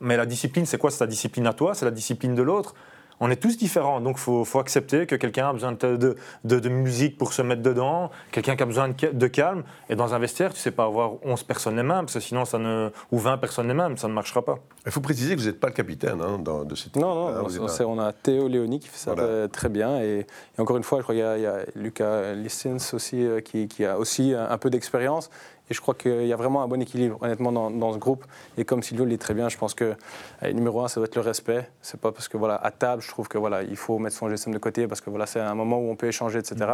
[0.00, 0.90] Mais la discipline, c'est quoi?
[0.90, 2.74] C'est la discipline à toi, c'est la discipline de l'autre
[3.20, 7.18] on est tous différents, donc il faut, accepter que quelqu'un a besoin de, de, musique
[7.18, 9.62] pour se mettre dedans, quelqu'un qui a besoin de, calme.
[9.88, 12.20] Et dans un vestiaire, tu ne sais pas avoir 11 personnes les mêmes, parce que
[12.20, 14.58] sinon, ça ne, ou 20 personnes les mêmes, ça ne marchera pas.
[14.86, 17.84] Il faut préciser que vous n'êtes pas le capitaine hein, de cette Non, non, ah,
[17.86, 19.14] on, a Théo Léoni qui fait ça
[19.48, 20.00] très, bien.
[20.00, 20.26] Et,
[20.58, 23.98] encore une fois, je crois qu'il y, a Lucas Lissens aussi, euh, qui, qui, a
[23.98, 25.30] aussi un peu d'expérience.
[25.70, 28.24] Et je crois qu'il y a vraiment un bon équilibre, honnêtement, dans, ce groupe.
[28.58, 29.94] Et comme Silvio le dit très bien, je pense que
[30.42, 31.70] numéro un, ça doit être le respect.
[31.80, 34.28] C'est pas parce que, voilà, à table, je trouve que voilà, il faut mettre son
[34.28, 36.70] GSM de côté parce que voilà, c'est un moment où on peut échanger, etc.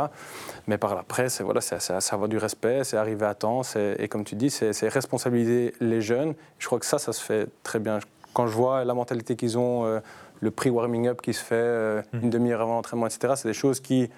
[0.66, 3.62] Mais par la c'est voilà, c'est avoir du respect, c'est arriver à temps.
[3.76, 6.34] Et comme tu dis, c'est responsabiliser les jeunes.
[6.58, 8.00] Je crois que ça, ça se fait très bien.
[8.32, 10.00] Quand je vois la mentalité qu'ils ont, euh,
[10.40, 12.18] le prix warming up qui se fait euh, mmh.
[12.22, 14.08] une demi-heure avant l'entraînement, etc., c'est des choses qui,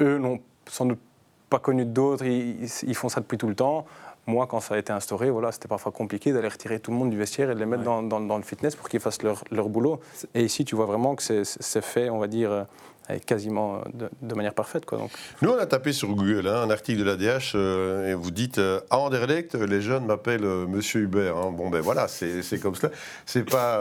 [0.00, 1.00] eux, n'ont sans doute
[1.50, 3.86] pas connu d'autres, ils, font ça depuis tout le temps.
[4.26, 7.10] Moi, quand ça a été instauré, voilà, c'était parfois compliqué d'aller retirer tout le monde
[7.10, 9.70] du vestiaire et de les mettre dans, dans, le fitness pour qu'ils fassent leur, leur,
[9.70, 10.00] boulot.
[10.34, 12.66] Et ici, tu vois vraiment que c'est fait, on va dire,
[13.10, 14.84] euh, quasiment de, manière parfaite.
[14.84, 15.10] Quoi, donc.
[15.42, 18.58] Nous, on a tapé sur Google hein, un article de l'ADH euh, et vous dites
[18.58, 21.36] euh, à Anderlecht, les jeunes m'appellent Monsieur Hubert.
[21.36, 21.52] Hein.
[21.56, 22.92] Bon, ben voilà, c'est comme cela.
[23.26, 23.76] C'est pas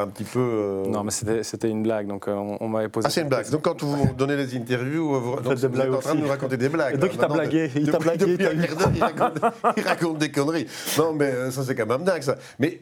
[0.00, 0.84] un petit peu.
[0.88, 3.06] Non, mais c'était une blague, donc on, m'avait posé.
[3.06, 3.48] Ah, c'est une blague.
[3.50, 6.56] Donc quand vous donnez les interviews, vous, donc, vous êtes en train de nous raconter
[6.56, 6.98] des blagues.
[6.98, 7.70] donc il t'a blagué.
[7.74, 8.36] Il t'a blagué.
[9.76, 10.66] il, raconte, des conneries.
[10.98, 12.36] Non, mais ça, c'est quand même dingue, ça.
[12.58, 12.80] Mais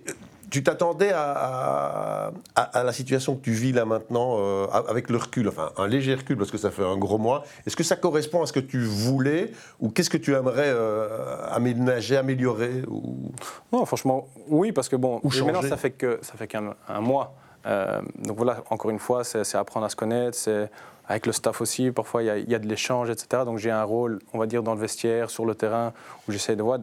[0.51, 5.49] tu t'attendais à, à, la situation que tu vis là maintenant, euh, avec le recul,
[5.49, 7.45] enfin un léger recul, parce que ça fait un gros mois.
[7.67, 11.47] Est-ce que ça correspond à ce que tu voulais, ou qu'est-ce que tu aimerais euh,
[11.51, 13.33] aménager, améliorer ou...
[13.73, 17.35] Non, franchement, oui, parce que bon, maintenant ça fait que ça fait qu'un mois.
[17.67, 20.71] Euh, donc voilà, encore une fois, c'est apprendre à se connaître, c'est
[21.07, 23.43] avec le staff aussi, parfois il y a de l'échange, etc.
[23.45, 25.93] Donc j'ai un rôle, on va dire, dans le vestiaire, sur le terrain,
[26.27, 26.79] où j'essaie de voir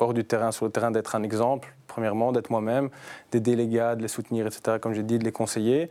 [0.00, 2.90] hors du terrain, sur le terrain, d'être un exemple, premièrement, d'être moi-même,
[3.32, 5.90] d'aider les gars, de les soutenir, etc., comme j'ai dit, de les conseiller.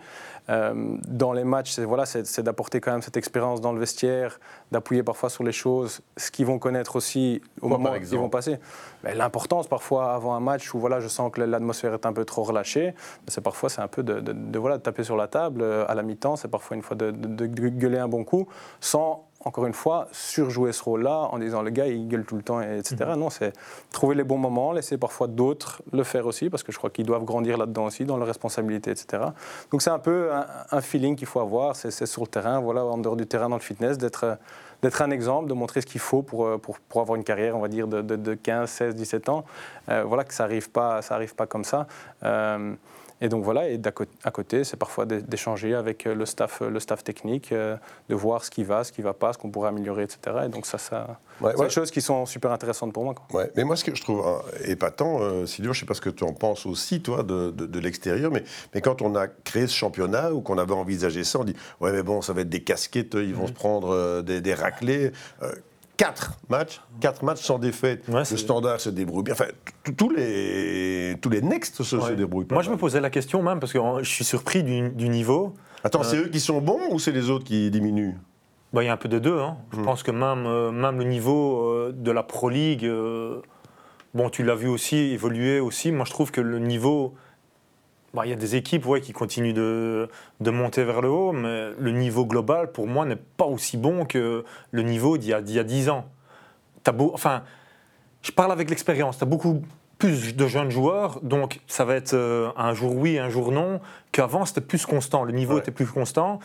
[0.50, 2.06] Euh, dans les matchs, c'est voilà,
[2.40, 4.40] d'apporter quand même cette expérience dans le vestiaire,
[4.72, 8.30] d'appuyer parfois sur les choses, ce qu'ils vont connaître aussi au moment où ils vont
[8.30, 8.58] passer.
[9.04, 12.44] L'importance parfois avant un match où voilà, je sens que l'atmosphère est un peu trop
[12.44, 12.94] relâchée,
[13.28, 15.96] c'est parfois c'est un peu de, de, voilà, de taper sur la table euh, à
[15.96, 18.48] la mi-temps, c'est parfois une fois de, gueuler un bon coup,
[18.80, 22.44] sans encore une fois, surjouer ce rôle-là en disant le gars il gueule tout le
[22.44, 22.96] temps, etc.
[23.08, 23.20] Mhm.
[23.20, 23.54] Non, c'est
[23.92, 27.06] trouver les bons moments, laisser parfois d'autres le faire aussi, parce que je crois qu'ils
[27.06, 29.24] doivent grandir là-dedans aussi, dans leurs responsabilités, etc.
[29.72, 30.30] Donc c'est un peu
[30.72, 33.56] un, feeling qu'il faut avoir, c'est sur le terrain, voilà, en dehors du terrain, dans
[33.56, 34.38] le fitness, d'être
[34.84, 37.62] d'être un exemple, de montrer ce qu'il faut pour, pour, pour, avoir une carrière, on
[37.62, 39.44] va dire, de, de, 15, 16, 17 ans.
[39.88, 41.88] voilà, que ça n'arrive pas, ça arrive pas comme ça.
[43.20, 43.80] Et donc voilà, et
[44.24, 47.76] à côté, c'est parfois d'échanger avec euh, le staff, euh, le staff technique, euh,
[48.10, 50.20] de voir ce qui va, ce qui ne va pas, ce qu'on pourrait améliorer, etc.
[50.46, 53.16] Et donc ça, ça c'est des choses qui sont super intéressantes pour moi.
[53.34, 54.24] Ouais, mais moi, ce que je trouve
[54.66, 57.52] épatant, euh, Silvio, je ne sais pas ce que tu en penses aussi, toi, de,
[57.52, 61.40] de, l'extérieur, mais, mais quand on a créé ce championnat ou qu'on avait envisagé ça,
[61.40, 63.48] on dit, ouais, mais bon, ça va être des casquettes, ils vont mmh.
[63.48, 65.12] se prendre des, des, raclés.
[65.98, 68.04] 4 matchs, quatre matchs sans défaite.
[68.08, 69.34] le standard se débrouille bien.
[69.34, 69.48] Enfin,
[69.98, 73.74] tous les, tous les next se, débrouillent Moi, je me posais la question même, parce
[73.74, 75.56] que je suis surpris du, niveau.
[75.84, 78.16] Attends, c'est euh, eux qui sont bons ou c'est les autres qui diminuent?
[78.74, 79.40] Bah, Il y a un peu de deux.
[79.40, 79.58] Hein.
[79.74, 79.86] Je hmm.
[79.86, 82.88] pense que même, euh, même le niveau euh, de la Pro League,
[84.14, 85.92] bon, tu l'as vu aussi évoluer aussi.
[85.92, 87.16] Moi, je trouve que le niveau
[88.14, 91.32] bah, il y a des équipes ouais, qui continuent de, de, monter vers le haut,
[91.32, 95.54] mais le niveau global, pour moi, n'est pas aussi bon que le niveau d'il y,
[95.54, 96.06] y, a 10 ans.
[96.86, 97.44] As beau, enfin,
[98.22, 99.18] je parle avec l'expérience.
[99.18, 99.62] Tu as beaucoup
[99.98, 103.82] plus de jeunes joueurs, donc ça va être euh, un jour oui, un jour non,
[104.12, 105.24] qu'avant, c'était plus constant.
[105.24, 106.40] Le niveau était plus constant.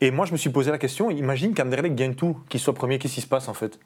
[0.00, 2.98] Et moi, je me suis posé la question, imagine qu'Anderlecht gagne tout, qu'il soit premier,
[2.98, 3.78] qu'est-ce qui se passe en fait?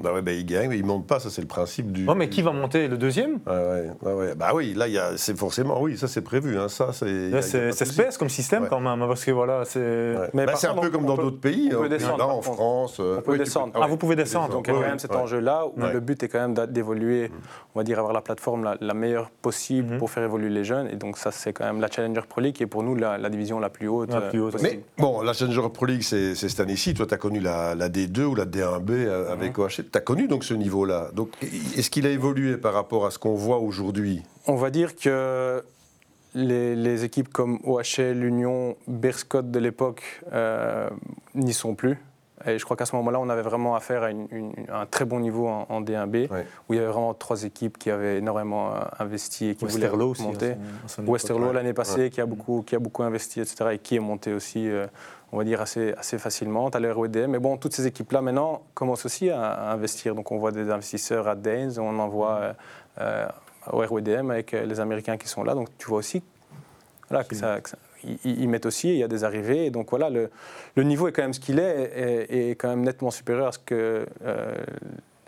[0.00, 2.06] Bah ouais, bah il gagne, mais il monte pas, ça c'est le principe du.
[2.08, 3.38] Oh, mais qui va monter le deuxième?
[3.46, 6.58] Ouais, ouais, Bah oui, là, c'est forcément, oui, ça c'est prévu.
[6.58, 7.40] Hein, ça, c'est.
[7.42, 10.14] c'est space comme système quand même, parce que voilà, c'est.
[10.34, 11.70] Mais bah, c'est un peu comme dans d'autres pays.
[11.72, 11.88] On peut hein.
[11.88, 13.00] descendre, là, en France.
[13.00, 13.72] On peut descendre.
[13.74, 14.52] Ah, vous pouvez descendre.
[14.52, 17.28] Donc il y a quand même cet enjeu-là où le but est quand même d'évoluer,
[17.28, 17.32] mm.
[17.74, 19.98] on va dire, avoir la plateforme la, meilleure possible mm-hmm.
[19.98, 20.88] pour faire évoluer les jeunes.
[20.88, 23.28] Et donc ça, c'est quand même la Challenger Pro League qui est pour nous la,
[23.28, 24.12] division la plus haute.
[24.14, 26.94] Euh, mais bon, la Challenger Pro League, c'est cette année-ci.
[26.94, 29.54] Toi, tu as connu la D2 ou la D1B euh, avec mm-hmm.
[29.90, 33.10] Tu as connu donc ce niveau là Donc, est-ce qu'il a évolué par rapport à
[33.10, 34.22] ce qu'on voit aujourd'hui?
[34.46, 35.62] On va dire que
[36.34, 40.88] les, équipes comme OHL, Union, Berscott de l'époque euh,
[41.34, 41.98] n'y sont plus.
[42.46, 45.48] Et je crois qu'à ce moment-là, on avait vraiment affaire à, un très bon niveau
[45.48, 46.28] en, D1B,
[46.68, 49.90] où il y avait vraiment trois équipes qui avaient énormément euh, investi et qui voulaient
[49.90, 50.54] monter.
[51.04, 54.32] Westerlo l'année passée, qui, a beaucoup, qui a beaucoup investi, etc., et qui est monté
[54.32, 54.68] aussi.
[54.68, 54.86] Euh,
[55.32, 56.70] on va dire, assez, assez facilement.
[56.70, 57.30] Tu as l'RODM.
[57.30, 60.14] Mais bon, toutes ces équipes-là, maintenant, commencent aussi à, investir.
[60.14, 62.52] Donc, on voit des investisseurs à Danes, on en voit euh,
[63.00, 63.26] euh,
[63.72, 65.54] au RODM avec euh, les Américains qui sont là.
[65.54, 66.22] Donc, tu vois aussi
[67.10, 67.58] voilà, que ça,
[68.24, 69.66] ils, mettent aussi, il y a des arrivées.
[69.66, 70.30] Et donc, voilà, le,
[70.76, 73.58] le niveau est quand même ce qu'il est, et, quand même nettement supérieur à ce
[73.58, 74.06] que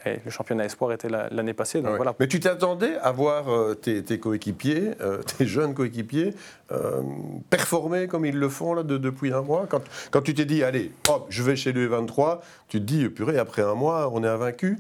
[0.05, 1.83] le championnat espoir était l'année passée.
[1.83, 2.15] Donc voilà.
[2.19, 6.35] Mais tu t'attendais à voir euh, tes, coéquipiers, euh, tes jeunes coéquipiers,
[6.73, 7.03] euh,
[7.51, 9.67] performer comme ils le font là, depuis un mois?
[9.69, 13.09] Quand, quand tu t'es dit, allez, hop, je vais chez le 23 tu te dis,
[13.09, 14.79] purée, après un mois, on est invaincu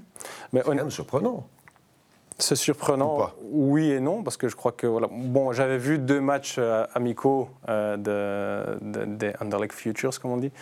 [0.52, 1.46] C'est quand même surprenant.
[2.38, 5.08] C'est surprenant, oui et non, parce que je crois que voilà.
[5.10, 6.58] Bon, j'avais vu deux matchs
[6.94, 10.52] amicaux de, des Underleg Futures, comme on dit,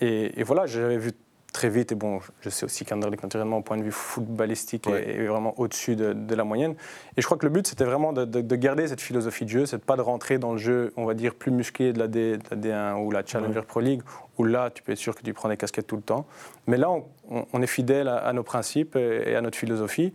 [0.00, 1.10] et, et, voilà, j'avais vu
[1.54, 1.92] très vite.
[1.92, 5.96] Et bon, je sais aussi qu'Anderlecht, naturellement, au point de vue footballistique, est, vraiment au-dessus
[5.96, 6.74] de, la moyenne.
[7.16, 9.78] Et je crois que le but, c'était vraiment de, garder cette philosophie de jeu, c'est
[9.78, 12.38] de pas de rentrer dans le jeu, on va dire, plus musclé de la, D,
[12.52, 14.02] 1 ou la Challenger Pro League,
[14.36, 16.26] où là, tu peux être sûr que tu prends des casquettes tout le temps.
[16.66, 16.90] Mais là,
[17.30, 20.12] on, est fidèle à, nos principes et à notre philosophie.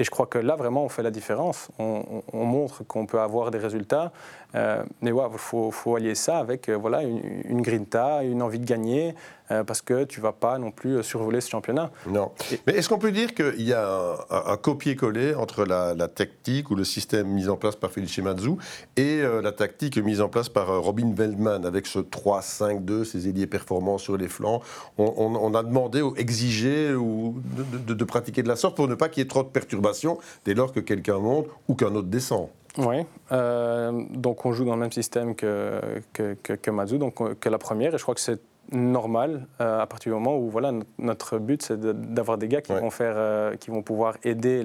[0.00, 1.68] Et je crois que là, vraiment, on fait la différence.
[1.78, 4.12] On, montre qu'on peut avoir des résultats.
[4.54, 8.64] Euh, mais il faut, allier ça avec euh, voilà, une, une, grinta, une envie de
[8.64, 9.14] gagner,
[9.50, 11.90] euh, parce que tu ne vas pas non plus survoler ce championnat.
[12.06, 12.32] Non.
[12.66, 16.84] Mais est-ce qu'on peut dire qu'il y a un, copier-coller entre la, tactique ou le
[16.84, 18.52] système mis en place par Felice Mazzu
[18.96, 23.98] et la tactique mise en place par Robin Veldman avec ce 3-5-2, ces ailiers performants
[23.98, 24.60] sur les flancs?
[24.98, 27.40] On, a demandé ou exigé ou
[27.86, 30.18] de, de pratiquer de la sorte pour ne pas qu'il y ait trop de perturbations
[30.44, 32.48] dès lors que quelqu'un monte ou qu'un autre descend.
[32.78, 32.96] Oui,
[33.32, 35.80] euh, donc on joue dans le même système que,
[36.12, 39.80] que, que, Mazou, donc euh, que la première, et je crois que c'est normal euh,
[39.80, 43.58] à partir du moment où voilà, notre but c'est d'avoir des gars qui, vont faire,
[43.58, 44.62] qui vont pouvoir aider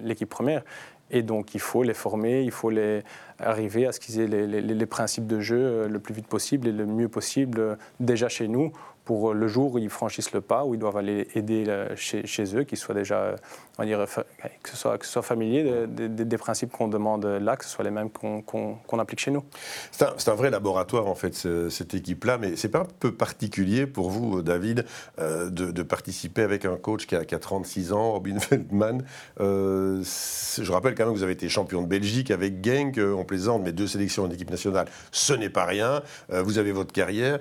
[0.00, 0.62] l'équipe première.
[1.14, 3.02] Et donc il faut les former, il faut les
[3.38, 6.68] arriver à ce qu'ils aient les, les, les, principes de jeu le plus vite possible
[6.68, 8.72] et le mieux possible déjà chez nous
[9.04, 12.56] pour le jour où ils franchissent le pas, où ils doivent aller aider chez, chez
[12.56, 13.34] eux, qu'ils soient déjà,
[13.78, 14.04] on va dire,
[14.62, 17.84] que ce soit, que ce soit familier des principes qu'on demande là, que ce soit
[17.84, 19.44] les mêmes qu'on applique chez nous.
[19.90, 21.34] C'est un, un, vrai laboratoire, en fait,
[21.70, 24.84] cette équipe-là, mais c'est pas un peu particulier pour vous, David,
[25.18, 29.04] euh, de, participer avec un coach qui a, qui a 36 ans, Robin Feldman.
[29.38, 33.62] je rappelle quand même que vous avez été champion de Belgique avec Genk, on plaisante,
[33.62, 36.02] mais deux sélections en équipe nationale, ce n'est pas rien.
[36.28, 37.38] vous avez votre carrière.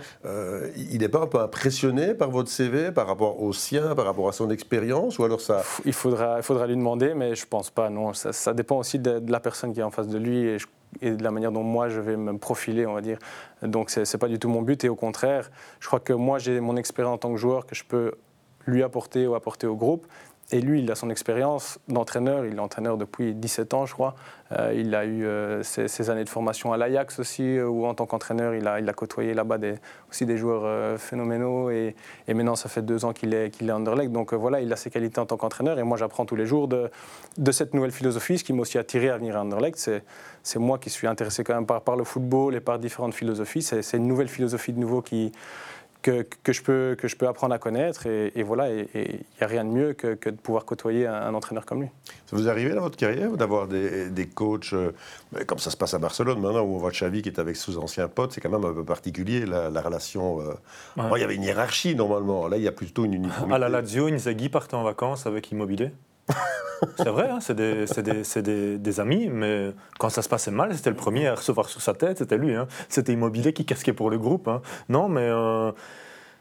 [0.75, 4.29] il n'est pas un peu impressionné par votre CV, par rapport au sien, par rapport
[4.29, 7.69] à son expérience, ou alors ça Il faudra, il faudra lui demander, mais je pense
[7.69, 7.89] pas.
[7.89, 10.57] Non, ça, dépend aussi de, la personne qui est en face de lui et,
[11.01, 13.17] et, de la manière dont moi je vais me profiler, on va dire.
[13.61, 16.39] Donc c'est n'est pas du tout mon but et au contraire, je crois que moi
[16.39, 18.13] j'ai mon expérience en tant que joueur que je peux
[18.67, 20.05] lui apporter ou apporter au groupe.
[20.53, 22.45] Et lui, il a son expérience d'entraîneur.
[22.45, 24.15] Il est entraîneur depuis 17 ans, je crois.
[24.51, 27.93] Euh, il a eu euh, ses, années de formation à l'Ajax aussi, euh, où en
[27.93, 29.57] tant qu'entraîneur, il a, côtoyé là-bas
[30.09, 31.69] aussi des joueurs phénoménaux.
[31.69, 31.95] Et,
[32.27, 34.11] maintenant, ça fait deux ans qu'il est, qu'il Anderlecht.
[34.11, 35.79] Donc voilà, il a ses qualités en tant qu'entraîneur.
[35.79, 36.91] Et moi, j'apprends tous les jours de,
[37.51, 38.37] cette nouvelle philosophie.
[38.37, 41.55] Ce qui m'a aussi attiré à venir à Anderlecht, c'est, moi qui suis intéressé quand
[41.55, 43.61] même par, le football et par différentes philosophies.
[43.61, 45.31] C'est une nouvelle philosophie de nouveau qui
[46.01, 48.07] que, que, je peux, que je peux apprendre à connaître.
[48.07, 51.65] Et, voilà, il n'y a rien de mieux que, que de pouvoir côtoyer un, entraîneur
[51.65, 51.89] comme lui.
[52.25, 54.91] Ça vous est arrivé dans votre carrière d'avoir des, des, coachs, euh,
[55.47, 57.77] comme ça se passe à Barcelone maintenant, où on voit Xavi qui est avec ses
[57.77, 60.41] anciens potes, c'est quand même un peu particulier la, relation.
[60.41, 60.53] Euh.
[60.97, 63.55] il y avait une hiérarchie normalement, là il y a plutôt une uniformité.
[63.55, 65.91] À la Lazio, Inzaghi partait en vacances avec Immobilier.
[66.97, 67.85] C'est vrai, hein, c'est des,
[68.41, 71.81] des, des, amis, mais quand ça se passait mal, c'était le premier à recevoir sur
[71.81, 72.55] sa tête, c'était lui.
[72.55, 72.67] Hein.
[72.89, 74.47] C'était Immobilier qui casquait pour le groupe.
[74.47, 74.61] Hein.
[74.89, 75.71] Non, mais euh,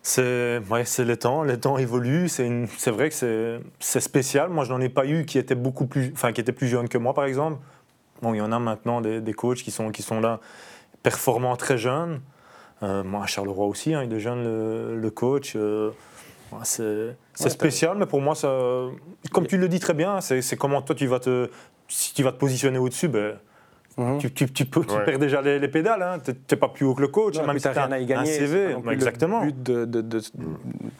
[0.03, 2.29] c'est ouais, les temps, les temps évoluent.
[2.29, 4.48] C'est vrai que c'est spécial.
[4.48, 6.88] Moi, je n'en ai pas eu qui étaient beaucoup plus, enfin, qui étaient plus jeunes
[6.88, 7.59] que moi, par exemple.
[8.22, 10.40] Bon, il y en a maintenant des, des coachs qui sont, qui sont là,
[11.03, 12.20] performants très jeunes.
[12.83, 15.55] Euh, moi, Charleroi aussi, il est jeune le, le coach.
[15.55, 15.90] Euh,
[16.65, 18.85] c'est spécial, mais pour moi, ça,
[19.33, 21.51] comme tu le dis très bien, c'est comment toi tu vas te,
[21.89, 23.37] si tu vas te positionner au-dessus, ben,
[23.97, 24.19] mhm.
[24.19, 26.03] tu, tu, tu, peux, tu perds déjà les, pédales.
[26.03, 26.19] Hein.
[26.25, 28.31] Tu n'es pas plus haut que le coach, même si tu rien à y gagner.
[28.31, 28.77] Un CV.
[28.91, 29.45] exactement.
[29.45, 30.21] Le but de,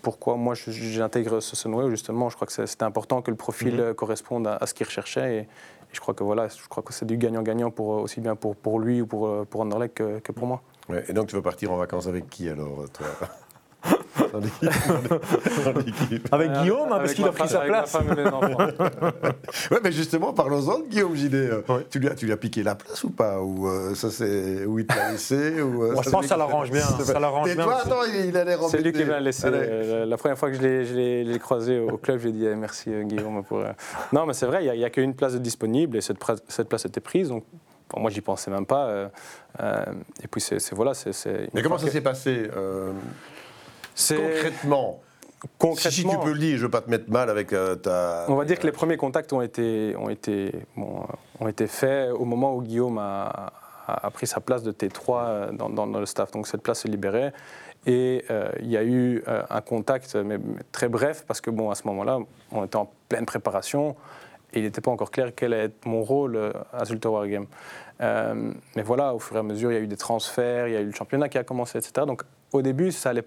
[0.03, 3.95] pourquoi moi j'intègre ce Sunway, justement, je crois que c'était important que le profil mhm.
[3.95, 5.37] corresponde à, ce qu'il recherchait.
[5.37, 5.49] Et,
[5.93, 8.79] je crois que voilà, je crois que c'est du gagnant-gagnant pour aussi bien pour, pour
[8.79, 10.63] lui ou pour, pour Anderlecht que, que pour moi.
[11.09, 13.09] et donc tu veux partir en vacances avec qui alors toi?
[16.33, 17.95] Avec Guillaume, hein, parce qu'il a pris sa place.
[19.71, 21.51] ouais, mais justement, parlons-en de Guillaume Gidet.
[21.91, 24.65] Tu, lui as, tu lui as piqué la place ou pas Ou euh, ça c'est
[24.65, 26.83] où il t'a laissé ou, euh, Je pense que ça l'arrange bien.
[26.83, 27.65] Ça l'arrange bien.
[27.65, 29.47] Toi, attends, il, allait C'est lui qui m'a laissé.
[29.47, 33.45] Euh, la première fois que je l'ai croisé au club, j'ai dit eh, merci Guillaume
[33.45, 33.63] pour.
[34.13, 36.19] Non, mais c'est vrai, il n'y a, qu'une place disponible et cette,
[36.49, 37.29] cette place était prise.
[37.29, 37.45] Donc
[37.97, 39.11] moi, j'y pensais même pas.
[39.61, 40.95] et puis, c'est voilà.
[40.95, 42.49] c'est Mais comment ça s'est passé
[44.09, 45.01] Concrètement,
[45.59, 47.75] Concrètement, si, tu peux le dire, je ne veux pas te mettre mal avec euh,
[47.75, 48.27] ta.
[48.29, 51.05] On va dire que les premiers contacts ont été, ont été, bon,
[51.39, 53.53] ont été faits au moment où Guillaume a,
[53.87, 56.31] a pris sa place de T3 euh, dans, dans, le staff.
[56.33, 57.33] Donc cette place se libérait.
[57.87, 60.39] Et euh, il y a eu un contact, mais,
[60.71, 62.19] très bref, parce que bon, à ce moment-là,
[62.53, 63.97] on était en pleine préparation
[64.53, 67.47] et il n'était pas encore clair quel allait être mon rôle à Zulte Wargame.
[67.99, 70.77] mais voilà, au fur et à mesure, il y a eu des transferts, il y
[70.77, 72.05] a eu le championnat qui a commencé, etc.
[72.07, 73.25] Donc au début, ça allait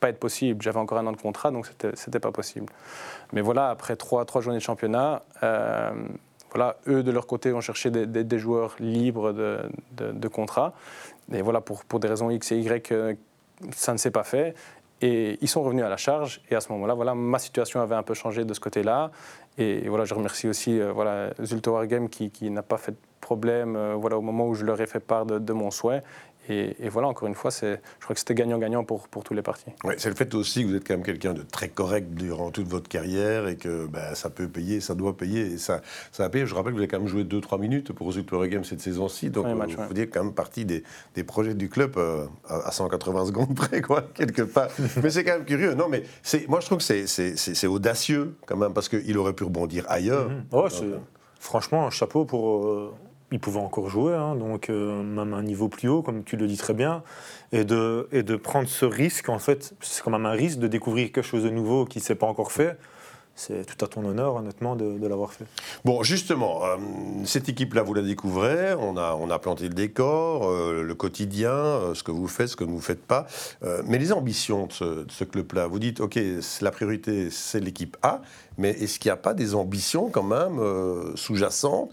[0.00, 0.62] pas être possible.
[0.62, 2.66] J'avais encore un an de contrat, donc c'était pas possible.
[3.32, 5.90] Mais voilà, après trois, trois journées de championnat, euh,
[6.50, 9.58] voilà, eux de leur côté ont cherché des, des, joueurs libres de,
[9.96, 10.74] de, contrat.
[11.32, 13.14] Et voilà, pour, pour des raisons X et Y, euh,
[13.74, 14.54] ça ne s'est pas fait.
[15.02, 16.40] Et ils sont revenus à la charge.
[16.50, 19.10] Et à ce moment-là, voilà, ma situation avait un peu changé de ce côté-là.
[19.58, 22.98] Et, voilà, je remercie aussi euh, voilà, Zulte Wargame qui, qui n'a pas fait de
[23.20, 26.02] problème voilà, au moment où je leur ai fait part de mon souhait.
[26.48, 29.70] Et, voilà, encore une fois, je crois que c'était gagnant-gagnant pour, pour tous les partis.
[29.84, 32.50] Ouais, c'est le fait aussi que vous êtes quand même quelqu'un de très correct durant
[32.50, 35.82] toute votre carrière et que ben, ça peut payer, ça doit payer et ça,
[36.12, 36.46] ça a payé.
[36.46, 39.30] Je rappelle que vous avez quand même joué 2-3 minutes pour Super Game cette saison-ci,
[39.30, 40.82] donc vous, vous dire quand même partie des,
[41.14, 44.68] des projets du club euh, à 180 secondes près, quoi, quelque part.
[45.02, 45.74] mais c'est quand même curieux.
[45.74, 46.04] Non, mais
[46.48, 50.30] moi je trouve que c'est audacieux quand même parce qu'il aurait pu rebondir ailleurs.
[50.30, 50.42] Mm-hmm.
[50.52, 50.68] Oh,
[51.38, 52.66] franchement, un chapeau pour.
[52.66, 52.94] Euh,
[53.32, 56.46] il pouvait encore jouer, hein, donc euh, même un niveau plus haut, comme tu le
[56.46, 57.02] dis très bien,
[57.52, 60.68] et de, et de prendre ce risque, en fait, c'est quand même un risque de
[60.68, 62.78] découvrir quelque chose de nouveau qui ne s'est pas encore fait
[63.38, 65.44] c'est tout à ton honneur, honnêtement, de, l'avoir fait.
[65.84, 66.76] Bon, justement, euh,
[67.26, 71.92] cette équipe-là, vous la découvrez, on a, on a planté le décor, euh, le quotidien,
[71.92, 73.26] ce que vous faites, ce que vous ne faites pas.
[73.84, 76.18] mais les ambitions de ce, club-là, vous dites, OK,
[76.62, 78.22] la priorité, c'est l'équipe A,
[78.58, 80.60] mais est-ce qu'il n'y a pas des ambitions quand même
[81.14, 81.90] sous-jacentes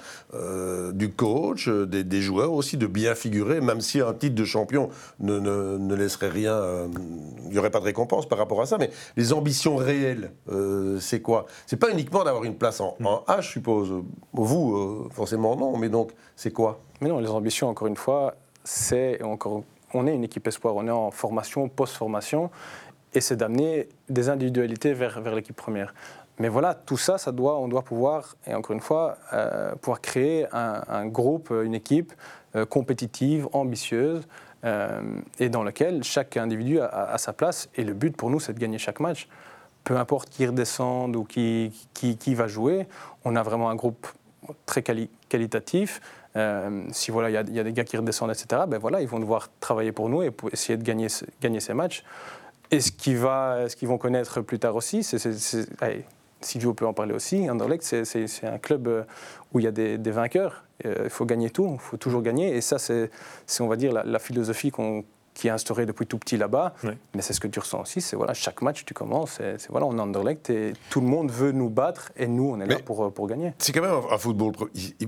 [0.94, 5.40] du coach, des, joueurs aussi, de bien figurer, même si un titre de champion ne,
[5.40, 6.88] ne, ne laisserait rien,
[7.46, 10.32] il n'y aurait pas de récompense par rapport à ça, mais les ambitions réelles,
[11.00, 11.46] c'est quoi?
[11.66, 12.96] C'est pas uniquement d'avoir une place en,
[13.28, 13.94] H, je suppose.
[14.34, 16.80] Vous, euh, forcément non, mais donc, c'est quoi?
[17.02, 19.64] Mais non, les ambitions, encore une fois, c'est encore.
[19.94, 22.50] On est une équipe espoir, on est en formation, post-formation,
[23.14, 25.94] et c'est d'amener des individualités vers, vers l'équipe première.
[26.40, 31.06] Mais voilà, tout ça, on doit pouvoir, et encore une fois, euh, pouvoir créer un,
[31.06, 32.14] groupe, une équipe
[32.56, 34.28] euh, compétitive, ambitieuse,
[35.40, 37.68] et dans lequel chaque individu a, sa place.
[37.76, 39.28] Et le but pour nous, c'est de gagner chaque match.
[39.84, 42.88] Peu importe qui redescende ou qui, qui, va jouer,
[43.26, 44.08] on a vraiment un groupe
[44.66, 46.00] très qualitatif.
[46.92, 49.50] si voilà, il y, a des gars qui redescendent, etc., ben voilà, ils vont devoir
[49.60, 51.08] travailler pour nous et pour essayer de gagner,
[51.42, 52.06] gagner ces matchs.
[52.74, 55.20] Et ce qu'ils vont connaître plus tard aussi, c'est
[56.46, 57.50] Silvio peut en parler aussi.
[57.50, 59.04] Anderlecht, c'est un club euh,
[59.54, 60.64] où il y a des, vainqueurs.
[60.86, 62.56] Euh, il faut gagner tout, il faut toujours gagner.
[62.56, 63.10] Et ça, c'est,
[63.60, 64.72] on va dire, la, philosophie
[65.34, 66.74] qui est instaurée depuis tout petit là-bas.
[67.16, 68.02] Mais c'est ce que tu ressens aussi.
[68.02, 69.40] C'est voilà, chaque match, tu commences.
[69.58, 72.60] C'est voilà, on est Anderlecht et tout le monde veut nous battre et nous, on
[72.60, 73.54] est là pour, pour gagner.
[73.58, 74.54] C'est quand même un, football.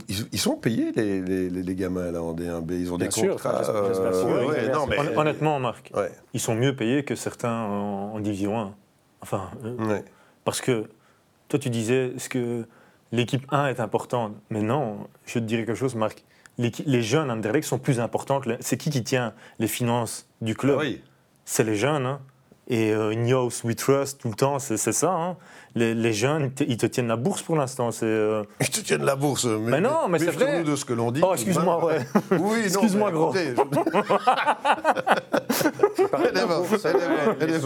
[0.07, 2.71] Ils, sont payés les, les, gamins là en D1B.
[2.71, 3.61] Ils ont des contrats.
[3.69, 5.91] Euh, honnêtement, Marc,
[6.33, 8.73] ils sont mieux payés que certains en, Division 1.
[9.21, 9.49] Enfin,
[10.45, 10.85] parce que
[11.55, 12.67] toi, tu disais, est-ce que
[13.13, 14.35] l'équipe 1 est importante?
[14.49, 16.25] Mais non, je te dirais quelque chose, Marc.
[16.57, 18.41] Les, jeunes Anderlecht sont plus importants.
[18.59, 20.79] C'est qui qui tient les finances du club?
[20.81, 20.87] Ah
[21.45, 22.05] C'est les jeunes.
[22.05, 22.19] Hein.
[22.67, 23.13] Et euh,
[23.63, 25.11] We Trust, tout le temps, c'est ça.
[25.11, 25.37] Hein
[25.75, 27.89] les, jeunes, ils te tiennent la bourse pour l'instant.
[28.01, 29.45] Euh, ils te tiennent la bourse.
[29.45, 30.63] Mais, mais non, mais c'est vrai.
[30.63, 31.21] de ce que l'on dit.
[31.23, 31.99] Oh, excuse-moi, ouais.
[32.39, 33.33] Oui, excuse-moi, gros.
[37.39, 37.61] elle est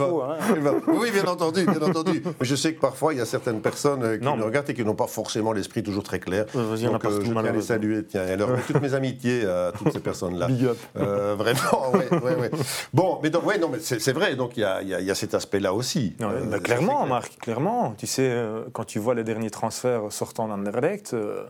[0.87, 2.23] Oui, bien entendu, bien entendu.
[2.25, 4.73] Mais je sais que parfois, il y a certaines personnes euh, qui nous regardent et
[4.73, 6.45] qui n'ont pas forcément l'esprit toujours très clair.
[6.55, 8.05] Euh, Donc, euh, je tiens à les saluer.
[8.05, 10.47] Tiens, alors, toutes mes amitiés à toutes ces personnes-là.
[10.47, 10.77] Big up.
[10.95, 12.59] Vraiment, oui, oui, oui.
[12.93, 14.35] Bon, mais donc, ouais, non, mais c'est vrai.
[14.35, 16.15] Donc, il y a, y a, cet aspect-là aussi.
[16.19, 17.93] bah, clairement, Marc, clairement.
[17.97, 21.45] Tu sais, euh, quand tu vois les derniers transferts sortant d'Anderlecht, euh,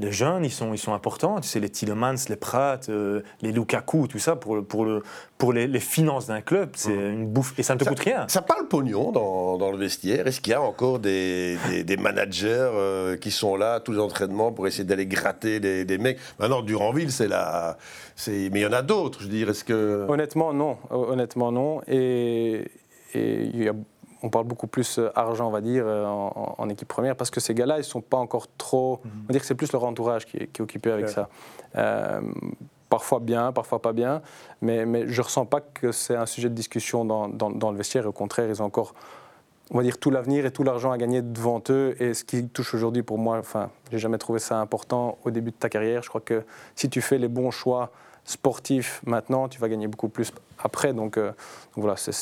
[0.00, 1.40] les jeunes, ils sont, ils sont importants.
[1.40, 5.02] Tu sais, les Tillemans, les Pratt, euh, les Lukaku, tout ça, pour, pour, le,
[5.38, 7.12] pour les, finances d'un club, c'est mmh.
[7.12, 7.58] une bouffe.
[7.58, 8.26] Et ça ne te coûte rien.
[8.28, 10.26] Ça parle pognon dans, dans le vestiaire.
[10.26, 12.70] Est-ce qu'il y a encore des, des, managers
[13.20, 16.18] qui sont là, tous les entraînements, pour essayer d'aller gratter des, mecs?
[16.38, 17.76] Maintenant, Duranville, c'est la.
[18.26, 19.50] Mais il y en a d'autres, je veux dire.
[19.50, 20.06] Est-ce que.
[20.08, 20.76] Honnêtement, non.
[20.90, 21.80] Honnêtement, non.
[21.86, 22.70] Et,
[23.14, 23.74] et il y a
[24.22, 27.40] on parle beaucoup plus euh, argent, on va dire, euh, en, équipe première, parce que
[27.40, 29.00] ces gars-là, ils ne sont pas encore trop.
[29.04, 29.10] Mhm.
[29.14, 31.28] On va dire que c'est plus leur entourage qui est, occupé avec ça.
[31.76, 32.20] Euh,
[32.88, 34.20] parfois bien, parfois pas bien,
[34.60, 38.06] mais, mais je ne ressens pas que c'est un sujet de discussion dans, le vestiaire.
[38.06, 38.94] Au contraire, ils ont encore,
[39.70, 41.94] on va dire, tout l'avenir et tout l'argent à gagner devant eux.
[42.00, 45.50] Et ce qui touche aujourd'hui, pour moi, enfin, j'ai jamais trouvé ça important au début
[45.50, 46.02] de ta carrière.
[46.02, 47.90] Je crois que si tu fais les bons choix
[48.24, 50.92] sportifs maintenant, tu vas gagner beaucoup plus après.
[50.92, 51.32] Donc, donc
[51.76, 52.12] voilà, c'est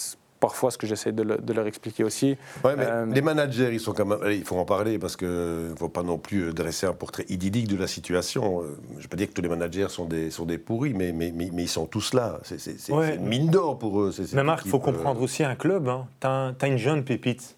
[0.40, 2.36] parfois ce que j'essaie de, leur expliquer aussi.
[2.64, 5.88] Euh, les managers, ils sont quand même, il faut en parler parce qu'il ne faut
[5.88, 8.62] pas non plus dresser un portrait idyllique de la situation.
[8.62, 10.94] Euh, je ne vais pas dire que tous les managers sont des, sont des pourris,
[10.94, 12.38] mais, mais, mais, ils sont tous là.
[12.44, 14.12] C'est une mine d'or pour eux.
[14.32, 15.88] Mais Marc, il faut comprendre euh, aussi un club.
[15.88, 16.06] Hein.
[16.20, 17.56] Tu as, une jeune pépite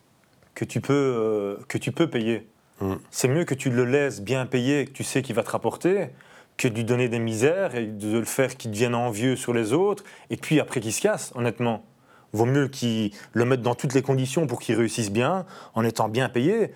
[0.55, 2.47] que tu peux, que tu peux payer.
[2.81, 2.99] Hum.
[3.11, 6.09] C'est mieux que tu le laisses bien payer, que tu sais qu'il va te rapporter,
[6.57, 9.75] que de lui donner des misères et de le faire qu'il devienne envieux sur les
[9.75, 11.85] autres, et puis après qu'il se casse, honnêtement
[12.33, 16.09] vaut mieux qu'ils le mettent dans toutes les conditions pour qu'il réussisse bien, en étant
[16.09, 16.73] bien payé.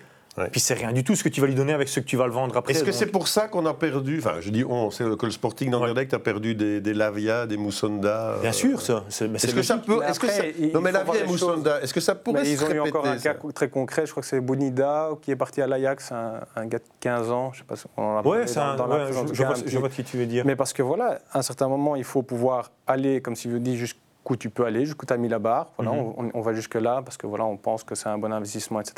[0.51, 2.17] Puis c'est rien du tout ce que tu vas lui donner avec ce que tu
[2.17, 2.73] vas le vendre après.
[2.73, 5.31] Est-ce que c'est pour ça qu'on a perdu, enfin je dis on, c'est que le
[5.31, 9.05] Sporting d'Anderlecht a perdu des, des, Lavia, des Moussonda Bien sûr, ça.
[9.07, 12.15] Est-ce que ça peut, est-ce que ça, non mais Lavia et Moussonda, est-ce que ça
[12.15, 14.41] pourrait mais se Ils ont eu encore un cas très concret, je crois que c'est
[14.41, 17.85] Bonida qui est parti à l'Ajax, un, gars de 15 ans, je sais pas si
[17.95, 20.43] on en a parlé c'est un, je, vois, je, vois, ce que tu veux dire.
[20.45, 23.55] Mais parce que voilà, à un certain moment, il faut pouvoir aller, comme si je
[23.55, 25.71] dis, jusqu'à où tu peux aller, jusqu'où tu as mis la barre.
[25.77, 26.31] Voilà, mhm.
[26.33, 28.93] on, va jusque-là parce que voilà, on pense que c'est un bon investissement, etc.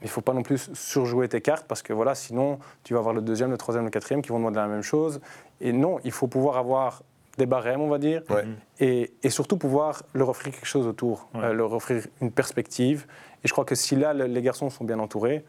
[0.00, 2.94] Mais il ne faut pas non plus surjouer tes cartes parce que voilà, sinon, tu
[2.94, 5.20] vas avoir le deuxième, le troisième, le quatrième qui vont demander la même chose.
[5.60, 7.02] Et non, il faut pouvoir avoir
[7.36, 8.22] des barèmes, on va dire,
[8.78, 13.06] et, et, surtout pouvoir leur offrir quelque chose autour, euh, leur offrir une perspective.
[13.42, 15.44] Et je crois que si là, les garçons sont bien entourés,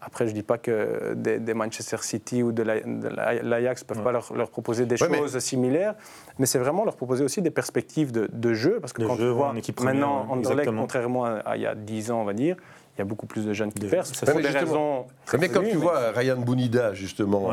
[0.00, 4.12] après, je ne dis pas que des, Manchester City ou de l'Ajax ne peuvent pas
[4.12, 5.94] leur, proposer des choses similaires,
[6.38, 8.78] mais c'est vraiment leur proposer aussi des perspectives de, jeu.
[8.80, 12.24] Parce que quand tu vois maintenant, Anderlecht, contrairement à, il y a 10 ans, on
[12.24, 12.56] va dire,
[12.96, 15.06] il y a beaucoup plus de jeunes qui des raisons.
[15.38, 17.50] Mais comme tu vois, Ryan Bounida, justement,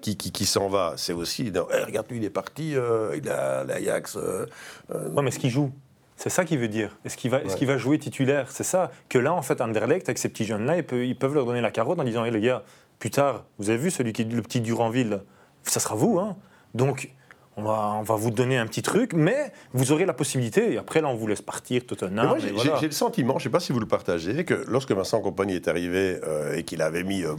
[0.00, 1.52] qui, qui, s'en va, c'est aussi.
[1.54, 4.16] Eh, regarde, lui, il est parti, euh, il a l'Ajax.
[4.16, 4.46] Euh,
[4.90, 5.70] euh mais est-ce qu'il joue?
[6.16, 6.96] C'est ça qu'il veut dire.
[7.04, 8.50] Est-ce qu'il va, est va, jouer titulaire?
[8.50, 8.90] C'est ça.
[9.08, 11.98] Que là, en fait, Anderlecht, avec ces petits jeunes-là, ils, peuvent leur donner la carotte
[11.98, 12.62] en disant hey, les gars,
[12.98, 15.22] plus tard, vous avez vu celui qui est le petit Duranville?
[15.64, 16.18] Ça sera vous.
[16.18, 16.36] Hein
[16.74, 17.10] Donc,
[17.56, 20.78] on va, on va vous donner un petit truc, mais vous aurez la possibilité, et
[20.78, 22.36] après là on vous laisse partir, Tottenham.
[22.38, 25.54] J'ai le sentiment, je ne sais pas si vous le partagez, que lorsque Vincent Compagnie
[25.54, 27.34] est arrivé euh, et qu'il avait mis euh,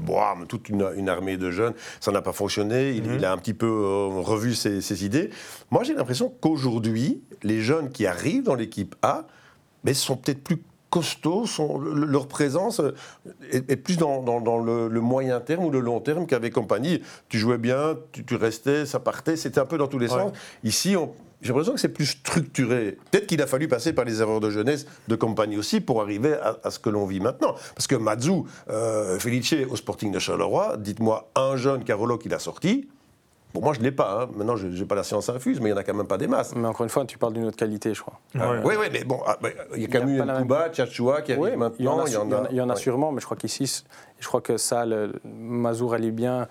[0.47, 3.23] toute une, armée de jeunes, ça n'a pas fonctionné, il, mhm.
[3.23, 5.29] a un petit peu euh, revu ses, ses, idées.
[5.71, 9.25] Moi j'ai l'impression qu'aujourd'hui, les jeunes qui arrivent dans l'équipe A,
[9.83, 10.61] mais sont peut-être plus
[10.95, 12.81] costauds, sont, leur présence
[13.51, 17.01] est, plus dans, le, moyen terme ou le long terme qu'avec compagnie.
[17.27, 20.31] Tu jouais bien, tu, restais, ça partait, c'était un peu dans tous les sens.
[20.63, 20.95] Ici,
[21.41, 22.97] j'ai l'impression que c'est plus structuré.
[23.11, 26.33] Peut-être qu'il a fallu passer par les erreurs de jeunesse de compagnie aussi pour arriver
[26.63, 27.55] à, ce que l'on vit maintenant.
[27.75, 32.39] Parce que Mazou, euh, Felice au Sporting de Charleroi, dites-moi un jeune Carolo qu'il a
[32.39, 32.87] sorti,
[33.55, 34.23] Bon, moi, je ne l'ai pas.
[34.23, 34.29] Hein.
[34.35, 36.17] Maintenant, je n'ai pas la science infuse, mais il n'y en a quand même pas
[36.17, 36.53] des masses.
[36.55, 38.19] Mais encore une fois, tu parles d'une autre qualité, je crois.
[38.35, 41.31] oui, oui, mais bon, ah, bah, il y a quand même eu Nkuba, Tchatchoua qui
[41.31, 42.05] arrive maintenant.
[42.05, 43.85] Il y en a, il y en a, sûrement, mais je crois qu'ici,
[44.19, 46.49] je crois que ça, le, Mazour allie bien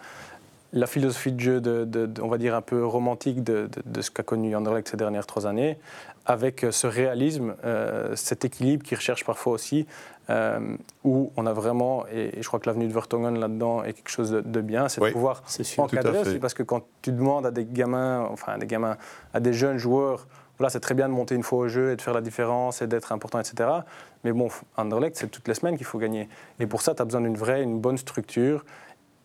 [0.75, 3.69] la philosophie de jeu, de, on va dire un peu romantique de,
[4.01, 5.79] ce qu'a connu Anderlecht ces dernières trois années,
[6.27, 9.87] avec ce réalisme, euh, cet équilibre qu'il recherche parfois aussi,
[10.31, 14.11] euh, où on a vraiment, et, je crois que l'avenue de Vertonghen là-dedans est quelque
[14.11, 15.43] chose de, bien, c'est de pouvoir
[15.79, 18.97] encadrer aussi, parce que quand tu demandes à des gamins, enfin à des gamins,
[19.35, 20.27] à des jeunes joueurs,
[20.59, 22.81] voilà, c'est très bien de monter une fois au jeu et de faire la différence
[22.81, 23.69] et d'être important, etc.
[24.23, 26.29] Mais bon, Anderlecht, c'est toutes les semaines qu'il faut gagner.
[26.61, 28.65] Et pour ça, tu as besoin d'une vraie, une bonne structure.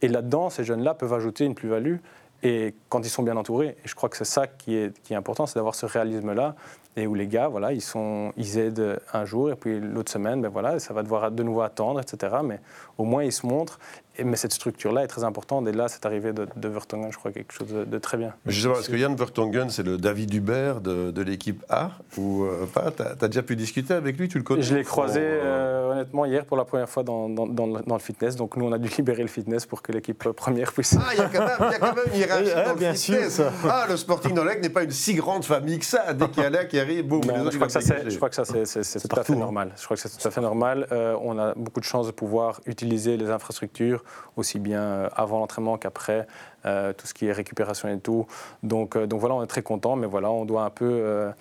[0.02, 1.97] Et là-dedans, ces jeunes-là peuvent ajouter une plus-value.
[2.41, 5.13] Et quand ils sont bien entourés, et je crois que c'est ça qui est, qui
[5.13, 6.55] est important, c'est d'avoir ce réalisme-là
[6.95, 10.41] et où les gars, voilà, ils, sont, ils aident un jour et puis l'autre semaine,
[10.41, 12.37] ben voilà, ça va devoir de nouveau attendre, etc.
[12.43, 12.59] Mais
[12.97, 13.79] au moins, ils se montrent
[14.24, 15.67] mais cette structure-là est très importante.
[15.67, 18.34] Et là, c'est arrivé de, de Vertonghen, je crois, quelque chose de, très bien.
[18.45, 22.43] Je sais pas, est-ce que Yann Vertonghen, c'est le David Hubert de, l'équipe A ou
[22.43, 24.61] euh, pas Tu as, déjà pu discuter avec lui Tu le connais?
[24.61, 28.36] Je l'ai croisé, euh, euh, honnêtement, hier pour la première fois dans, dans, le fitness.
[28.36, 30.95] Donc, nous, on a dû libérer le fitness pour que l'équipe première puisse.
[30.97, 32.97] Ah, il y a quand même, y a quand même une hiérarchie dans bien le
[32.97, 33.36] fitness.
[33.36, 36.13] Sûr, ah, le Sporting Nolec n'est pas une si grande famille que ça.
[36.13, 39.07] Dès qu'il y a là qui arrive, boum, je, crois je crois que ça, c'est
[39.07, 39.72] tout à fait normal.
[39.78, 40.88] Je crois que c'est tout à fait normal.
[41.22, 44.03] on a beaucoup de chance de pouvoir utiliser les infrastructures
[44.36, 46.28] aussi bien euh, avant l'entraînement qu'après,
[46.66, 48.26] euh, tout ce qui est récupération et tout.
[48.64, 51.32] Donc, euh, donc voilà, on est très content, mais voilà, on doit un peu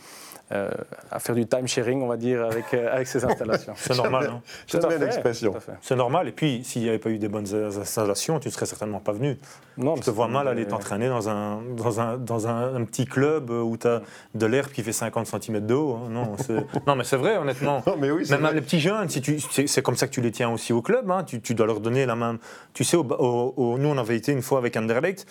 [0.50, 0.70] euh,
[1.10, 3.74] à faire du time sharing, on va dire, avec, euh, avec ces installations.
[3.76, 4.30] C'est normal.
[4.32, 4.42] Hein.
[4.66, 5.54] J'aime l'expression.
[5.82, 6.28] C'est normal.
[6.28, 9.12] Et puis, s'il n'y avait pas eu des bonnes installations, tu ne serais certainement pas
[9.12, 9.36] venu.
[9.76, 13.50] Non, je te vois mal aller t'entraîner dans, un, dans, un, dans un, petit club
[13.50, 14.00] où tu as
[14.34, 15.96] de l'herbe qui fait 50 cm d'eau.
[15.96, 16.08] Hein.
[16.10, 16.36] Non,
[16.86, 17.82] non, mais c'est vrai, honnêtement.
[17.98, 19.22] mais oui, même les petits jeunes, si
[19.66, 21.10] c'est comme ça que tu les tiens aussi au club.
[21.10, 21.24] Hein.
[21.24, 22.38] Tu, tu, dois leur donner la même.
[22.72, 25.26] Tu sais, nous, on avait été une fois avec Anderlecht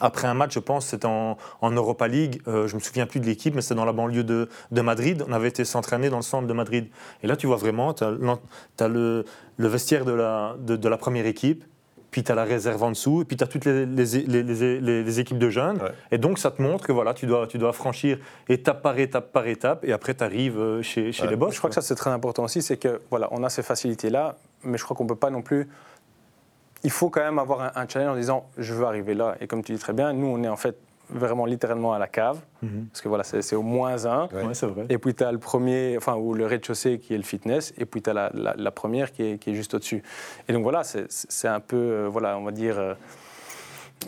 [0.00, 3.20] après un match, je pense, c'était en, Europa League, euh, je ne me souviens plus
[3.20, 4.48] de l'équipe, mais c'était dans la banlieue de,
[4.80, 5.24] Madrid.
[5.28, 6.88] On avait été s'entraîner dans le centre de Madrid.
[7.22, 9.24] Et là, tu vois vraiment, tu as, le,
[9.58, 11.64] vestiaire de la, de, la première équipe,
[12.10, 15.38] puis tu as la réserve en dessous, et puis tu as toutes les, les, équipes
[15.38, 15.78] de jeunes.
[16.10, 18.18] Et donc, ça te montre que voilà, tu dois, tu dois franchir
[18.48, 21.54] étape par étape par étape, et après, tu arrives euh, chez, chez les boss.
[21.54, 24.36] Je crois que ça, c'est très important aussi, c'est que voilà, on a ces facilités-là,
[24.64, 25.68] mais je crois qu'on ne peut pas non plus
[26.84, 29.36] il faut quand même avoir un, challenge en disant je veux arriver là.
[29.40, 30.76] Et comme tu dis très bien, nous, on est en fait
[31.10, 32.86] vraiment littéralement à la cave, mhm.
[32.92, 34.28] parce que voilà, c'est au moins un.
[34.90, 37.86] Et puis tu as le premier, enfin, ou le rez-de-chaussée qui est le fitness, et
[37.86, 40.02] puis tu as la, la, première qui est, qui est juste au-dessus.
[40.48, 42.78] Et donc voilà, c'est un peu, euh, voilà, on va dire.
[42.78, 42.94] Euh,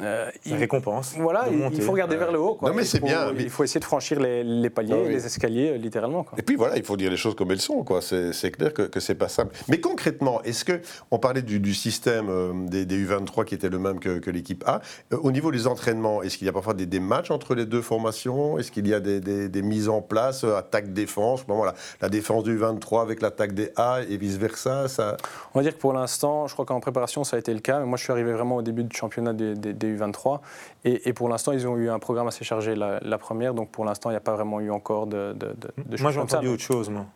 [0.03, 1.15] euh, il, récompense.
[1.17, 2.59] Voilà, il faut regarder vers le haut.
[2.63, 3.33] Non, mais c'est bien.
[3.39, 6.25] Il faut essayer de franchir les, paliers, les escaliers, euh, littéralement.
[6.37, 7.85] Et puis voilà, il faut dire les choses comme elles sont.
[8.01, 9.55] C'est clair que, que c'est pas simple.
[9.69, 10.81] Mais concrètement, est-ce que
[11.11, 14.81] on parlait du, système euh, des, U23 qui était le même que, l'équipe A
[15.13, 18.59] Au niveau des entraînements, est-ce qu'il y a parfois des, matchs entre les deux formations?
[18.59, 23.03] Est-ce qu'il y a des, mises en place, attaque-défense bon, voilà, La défense du U23
[23.03, 25.17] avec l'attaque des A et vice-versa ça...
[25.55, 27.81] On va dire que pour l'instant, je crois qu'en préparation, ça a été le cas.
[27.81, 30.41] Mais moi, je suis arrivé vraiment au début du championnat des des U23.
[30.85, 34.11] Et, pour l'instant, ils ont eu un programme assez chargé la, première, donc pour l'instant,
[34.11, 36.89] il n'y a pas vraiment eu encore de, de, de Moi, j'ai entendu autre chose,
[36.89, 37.07] moi.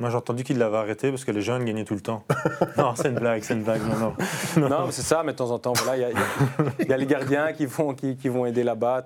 [0.00, 2.24] Moi, j'ai entendu qu'il l'avait arrêté parce que les jeunes gagnaient tout le temps.
[2.78, 3.82] non, c'est une blague, c'est une blague.
[3.82, 4.14] Non,
[4.56, 4.68] non.
[4.68, 7.92] non c'est ça, mais de temps en temps, il y, a les gardiens qui vont,
[7.92, 9.04] qui, qui vont aider là-bas.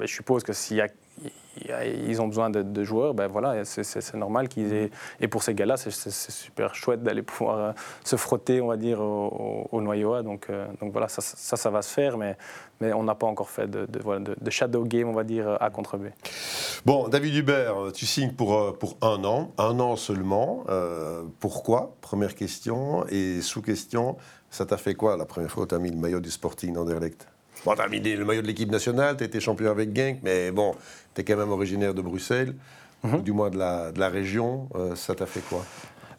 [0.00, 0.88] Je suppose que s'il y a
[2.06, 4.90] ils ont besoin de, joueurs, ben voilà, c'est normal qu'ils aient.
[5.20, 7.72] Et pour ces gars-là, c'est super chouette d'aller pouvoir euh,
[8.04, 10.22] se frotter, on va dire, au, noyau A.
[10.22, 12.36] Donc, euh, voilà, ça, ça, va se faire, mais,
[12.80, 16.06] on n'a pas encore fait de, shadow game, on va dire, A contre B.
[16.84, 20.64] Bon, David Hubert, tu signes pour, euh, un an, un an seulement.
[21.40, 21.94] pourquoi?
[22.00, 23.06] Première question.
[23.08, 24.16] Et sous-question,
[24.50, 26.74] ça t'a fait quoi la première fois où tu as mis le maillot du Sporting
[26.74, 27.26] d'Anderlecht?
[27.64, 30.74] Bon, t'as mis le maillot de l'équipe nationale, t'as été champion avec Genk, mais bon,
[31.14, 32.54] t'es quand même originaire de Bruxelles,
[33.02, 34.68] ou du moins de la, de la région.
[34.74, 35.64] Euh, ça t'a fait quoi?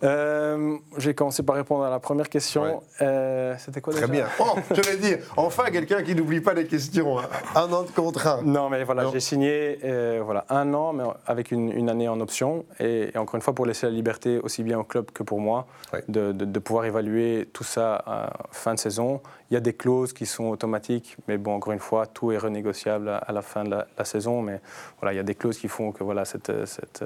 [0.03, 2.81] Euh, j'ai commencé par répondre à la première question.
[3.01, 4.07] Euh, c'était quoi déjà?
[4.07, 4.27] Très bien.
[4.39, 7.19] Oh, je vais dire, enfin quelqu'un qui n'oublie pas les questions.
[7.19, 7.23] Hein.
[7.55, 8.41] Un an de contrat.
[8.43, 12.65] Non, mais voilà, j'ai signé euh, voilà, un an, mais avec une, année en option.
[12.79, 15.67] Et, encore une fois, pour laisser la liberté aussi bien au club que pour moi,
[16.07, 19.21] de, de, pouvoir évaluer tout ça à fin de saison.
[19.51, 22.37] Il y a des clauses qui sont automatiques, mais bon, encore une fois, tout est
[22.37, 24.41] renégociable à, la fin de la, saison.
[24.41, 24.59] Mais
[24.99, 27.03] voilà, il y a des clauses qui font que voilà, cette, cette,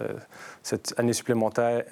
[0.63, 1.83] cette année supplémentaire,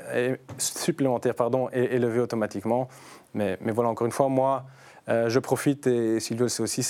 [0.58, 2.88] supplémentaire pardon, est élevé automatiquement.
[3.34, 4.64] Mais, mais voilà, encore une fois, moi,
[5.08, 6.82] je profite, et Sylvie le sait aussi,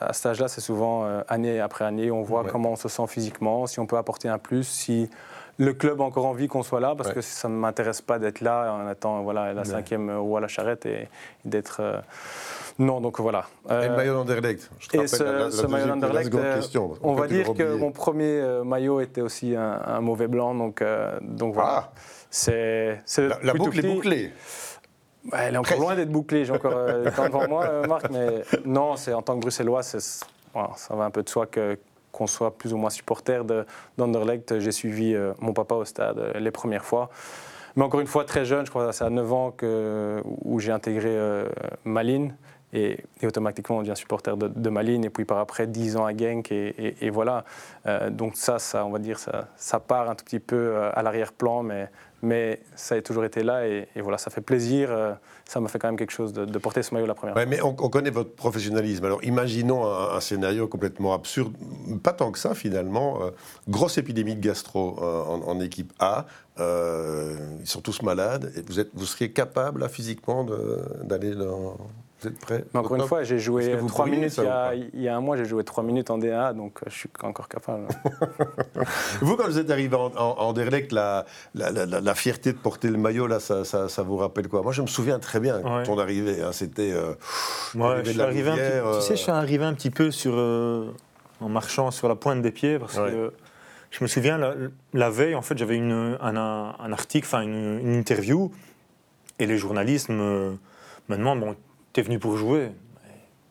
[0.00, 3.66] à cet âge-là, c'est souvent année après année, on voit comment on se sent physiquement,
[3.66, 5.08] si on peut apporter un plus, si
[5.58, 8.40] le club a encore envie qu'on soit là, parce que ça ne m'intéresse pas d'être
[8.40, 11.08] là en attendant voilà, la cinquième roue à la charrette et,
[11.44, 12.02] d'être...
[12.76, 13.46] Non, donc voilà.
[13.70, 16.34] et le maillot d'Anderlecht Je te et ce, maillot d'Anderlecht,
[17.02, 20.82] on, va dire que mon premier maillot était aussi un, mauvais blanc, donc,
[21.22, 21.84] donc voilà.
[21.86, 21.92] Ah.
[22.30, 23.00] C'est,
[23.42, 24.32] la, boucle est bouclée.
[25.32, 28.96] elle est encore loin d'être bouclée, j'ai encore le temps devant moi, Marc, mais non,
[28.96, 30.26] c'est en tant que Bruxellois, ça
[30.90, 31.78] va un peu de soi que
[32.14, 33.44] qu'on soit plus ou moins supporter
[33.98, 34.60] d'Anderlecht.
[34.60, 37.10] J'ai suivi mon papa au stade les premières fois.
[37.76, 40.60] Mais encore une fois, très jeune, je crois que c'est à 9 ans que, où
[40.60, 41.16] j'ai intégré
[41.84, 42.36] Malines.
[42.72, 46.50] Et, automatiquement on devient supporter de, Malines et puis par après 10 ans à Genk
[46.50, 47.44] et, voilà.
[48.10, 51.62] donc ça, ça, on va dire, ça, ça part un tout petit peu à l'arrière-plan,
[51.62, 51.88] mais
[52.24, 54.88] mais ça a toujours été là et, voilà, ça fait plaisir.
[54.90, 55.12] Euh,
[55.44, 57.46] ça m'a fait quand même quelque chose de, porter ce maillot la première fois.
[57.46, 59.04] Mais on, connaît votre professionnalisme.
[59.04, 61.52] Alors imaginons un, scénario complètement absurde,
[62.02, 63.22] pas tant que ça finalement.
[63.22, 63.30] Euh,
[63.68, 66.26] grosse épidémie de gastro euh, en, équipe A.
[66.58, 68.52] ils sont tous malades.
[68.94, 70.46] Vous, seriez capable physiquement
[71.02, 71.76] d'aller dans
[72.30, 74.40] prêt Mais encore une fois, j'ai joué 3 minutes
[74.92, 77.08] il y, a, un mois, j'ai joué 3 minutes en DA, donc euh, je suis
[77.22, 77.86] encore capable.
[79.20, 83.26] vous, quand vous êtes arrivé en, en, Derlect, la, la, fierté de porter le maillot,
[83.26, 84.62] là, ça, ça, vous rappelle quoi?
[84.62, 86.42] Moi, je me souviens très bien quand on arrivait.
[86.42, 86.92] Hein, C'était.
[86.92, 87.14] Euh,
[87.74, 90.90] je suis arrivé un petit, Tu sais, je suis arrivé un petit peu sur, euh,
[91.40, 93.32] en marchant sur la pointe des pieds, parce que.
[93.90, 94.40] Je me souviens,
[94.92, 98.50] la, veille, en fait, j'avais un, un, article, enfin une, une, interview,
[99.38, 100.56] et les journalistes me,
[101.08, 101.56] me demandent bon,
[101.94, 102.72] tu es venu pour jouer.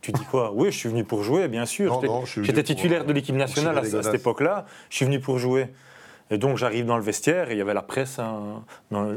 [0.02, 0.52] Tu dis quoi?
[0.54, 2.02] Oui, je suis venu pour jouer, bien sûr.
[2.41, 4.66] J'étais titulaire de l'équipe nationale à, cette époque-là.
[4.89, 5.70] Je suis venu pour jouer.
[6.30, 8.64] Et donc j'arrive dans le vestiaire et il y avait la presse hein,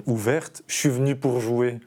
[0.07, 0.63] ouverte.
[0.69, 1.81] Je suis venu pour jouer.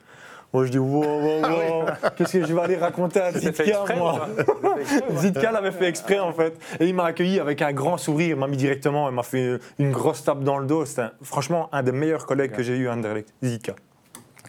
[0.51, 1.85] Moi je dis wow, wow, wow.
[2.17, 4.27] qu'est-ce que je vais aller raconter à Zitka moi
[5.15, 6.57] Zitka l'avait fait exprès en fait.
[6.79, 9.59] Et il m'a accueilli avec un grand sourire, il m'a mis directement, il m'a fait
[9.77, 10.85] une grosse tape dans le dos.
[10.85, 13.75] C'était franchement un des meilleurs collègues que j'ai eu à Anderlecht, Zitka.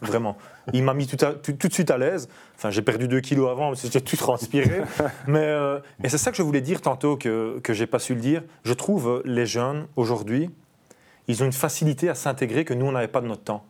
[0.02, 0.36] Vraiment.
[0.72, 2.28] Il m'a mis tout, tout, de suite à l'aise.
[2.56, 4.82] Enfin, j'ai perdu 2 kilos avant, parce que j'étais tout transpiré.
[5.26, 8.14] Mais, euh, et c'est ça que je voulais dire tantôt, que, que j'ai pas su
[8.14, 8.42] le dire.
[8.64, 10.50] Je trouve les jeunes, aujourd'hui,
[11.28, 13.64] ils ont une facilité à s'intégrer que nous, on n'avait pas de notre temps.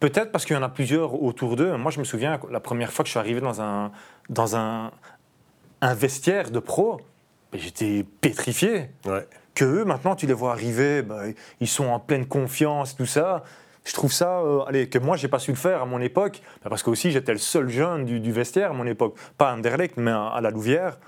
[0.00, 1.76] Peut-être parce qu'il y en a plusieurs autour d'eux.
[1.76, 3.92] Moi, je me souviens, la première fois que je suis arrivé dans un,
[4.28, 4.90] dans un,
[5.80, 7.00] un vestiaire de pro,
[7.52, 8.90] ben, j'étais pétrifié.
[9.54, 13.44] Que eux, maintenant, tu les vois arriver, ben, ils sont en pleine confiance, tout ça
[13.84, 16.40] je trouve ça, euh, allez, que moi j'ai pas su le faire à mon époque,
[16.62, 19.54] bah, parce que aussi j'étais le seul jeune du, vestiaire à mon époque, pas à
[19.54, 20.98] Anderlecht, mais à, la Louvière.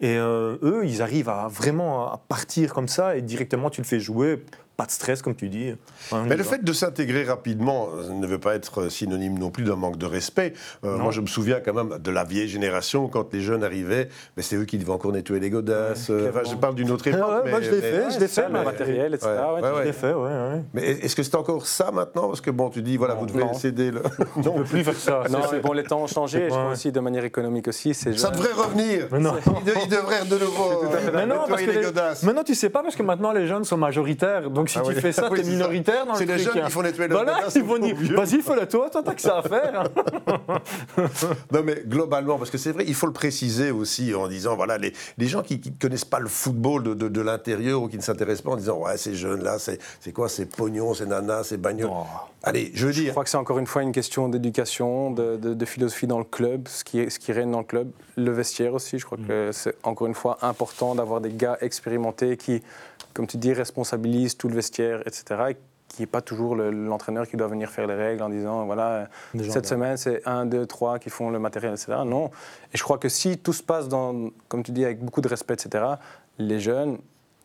[0.00, 3.86] Et euh, eux, ils arrivent à vraiment à partir comme ça et directement tu le
[3.86, 4.42] fais jouer
[4.80, 5.74] pas de stress, comme tu dis.
[6.26, 9.76] Mais le fait de s'intégrer rapidement euh, ne veut pas être synonyme non plus d'un
[9.76, 10.54] manque de respect.
[10.84, 14.08] Euh, moi, je me souviens quand même de la vieille génération, quand les jeunes arrivaient,
[14.38, 16.08] mais c'est eux qui devaient encore nettoyer les godasses.
[16.08, 17.46] Euh, enfin, je parle d'une autre époque.
[17.46, 18.48] moi, je l'ai fait, je l'ai fait.
[18.48, 19.30] Le matériel, etc.
[19.62, 22.28] je l'ai fait, ouais, Mais est-ce que c'est encore ça maintenant?
[22.28, 23.90] Parce que bon, tu dis, voilà, vous devez céder.
[23.90, 24.00] Le...
[24.42, 25.24] non, on ne peut plus faire ça.
[25.30, 27.92] Non, mais bon, les temps ont changé, je crois aussi de manière économique aussi.
[27.92, 29.08] Ça devrait revenir.
[29.12, 30.84] Il devrait de nouveau
[31.26, 32.22] nettoyer les godasses.
[32.22, 34.48] Maintenant, tu sais pas, parce que maintenant, les jeunes sont majoritaires.
[34.50, 37.08] Donc, si ah tu fais ça, minoritaire dans le C'est les jeunes qui font nettoyer
[37.08, 39.84] le Voilà, ils vont dire vas-y, fais-le toi, toi, t'as que ça à faire.
[41.52, 44.78] non, mais globalement, parce que c'est vrai, il faut le préciser aussi en disant voilà,
[44.78, 48.02] les, les gens qui ne connaissent pas le football de, de, l'intérieur ou qui ne
[48.02, 51.90] s'intéressent pas en disant ouais, ces jeunes-là, c'est quoi C'est pognon, c'est nana, c'est bagnole.
[52.42, 53.06] Allez, je veux dire.
[53.06, 56.24] Je crois que c'est encore une fois une question d'éducation, de, de, philosophie dans le
[56.24, 57.90] club, ce qui, ce qui règne dans le club.
[58.16, 59.26] Le vestiaire aussi, je crois mm.
[59.26, 62.62] que c'est encore une fois important d'avoir des gars expérimentés qui
[63.14, 65.42] comme tu dis, responsabilise tout le vestiaire, etc.
[65.50, 65.56] Et
[65.90, 69.08] qui n'est pas toujours l'entraîneur qui doit venir faire les règles en disant voilà,
[69.50, 71.98] cette semaine c'est un, deux, trois qui font le matériel, etc.
[72.06, 72.30] Non.
[72.72, 75.28] Et je crois que si tout se passe, dans, comme tu dis, avec beaucoup de
[75.28, 75.84] respect, etc.,
[76.38, 76.98] les jeunes,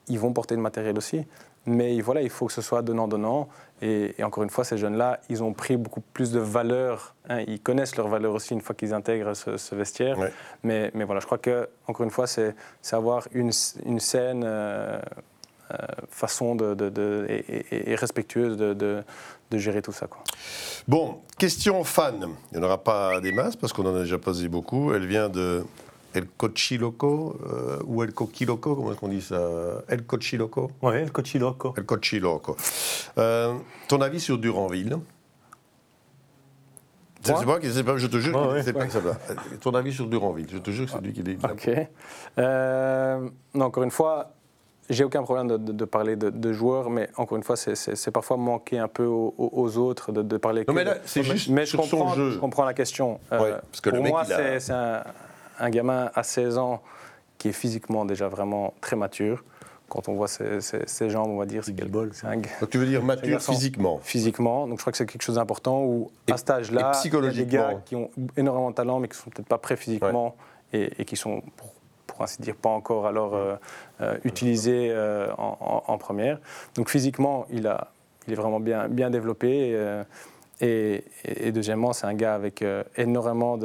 [0.07, 1.25] ils vont porter le matériel aussi.
[1.65, 3.49] Mais voilà, il faut que ce soit donnant-donnant.
[3.81, 7.15] Et, encore une fois, ces jeunes-là, ils ont pris beaucoup plus de valeur.
[7.27, 7.43] Hein.
[7.47, 10.17] ils connaissent leur valeur aussi une fois qu'ils intègrent ce, vestiaire.
[10.63, 12.53] Mais, mais, voilà, je crois que, encore une fois, c'est
[12.91, 13.51] avoir une,
[13.85, 14.43] une scène.
[14.45, 14.99] Euh,
[16.09, 19.03] façon de, et, respectueuse de,
[19.53, 20.07] gérer tout ça.
[20.07, 20.21] Quoi.
[20.87, 22.27] Bon, question fan.
[22.51, 24.93] Il n'y en aura pas des masses parce qu'on en a déjà posé beaucoup.
[24.93, 25.63] Elle vient de
[26.15, 29.39] El Cochiloco euh, ou El Coquiloco, comment est-ce qu'on dit ça?
[29.89, 30.71] El Cochiloco?
[30.81, 31.73] Oui, El Cochiloco.
[31.77, 32.55] El Cochiloco.
[33.17, 33.55] Euh,
[33.87, 34.97] ton avis sur Duranville?
[37.21, 37.59] C'est moi?
[37.59, 39.17] qui sais pas, je te jure, oh, c'est pas que ça va.
[39.59, 41.69] Ton avis sur Duranville, je te jure que c'est lui qui l'a Ok.
[43.55, 44.31] non, encore une fois,
[44.89, 48.87] j'ai aucun problème de, parler de, joueurs, mais encore une fois, c'est parfois manquer un
[48.87, 50.63] peu aux, autres de, parler.
[50.67, 52.31] Non, mais là, c'est juste mais je comprends, jeu.
[52.31, 53.19] Je comprends la question.
[53.31, 56.81] Euh, parce que pour moi, c'est un, gamin à 16 ans
[57.37, 59.43] qui est physiquement déjà vraiment très mature.
[59.87, 62.11] Quand on voit ses, jambes, on va dire, c'est quel bol.
[62.23, 65.83] Donc tu veux dire mature physiquement Physiquement, donc je crois que c'est quelque chose d'important
[65.83, 69.07] où à cet âge-là, il y a des gars qui ont énormément de talent mais
[69.07, 70.35] qui ne sont peut-être pas prêts physiquement
[70.73, 71.74] et, et, qui sont pour
[72.07, 73.55] pour ainsi dire, pas encore alors euh,
[74.01, 76.39] euh, utilisé euh, en, première.
[76.75, 77.91] Donc physiquement, il, a,
[78.27, 79.77] il est vraiment bien, bien développé.
[80.61, 82.63] Et, et, deuxièmement, c'est un gars avec
[82.95, 83.57] énormément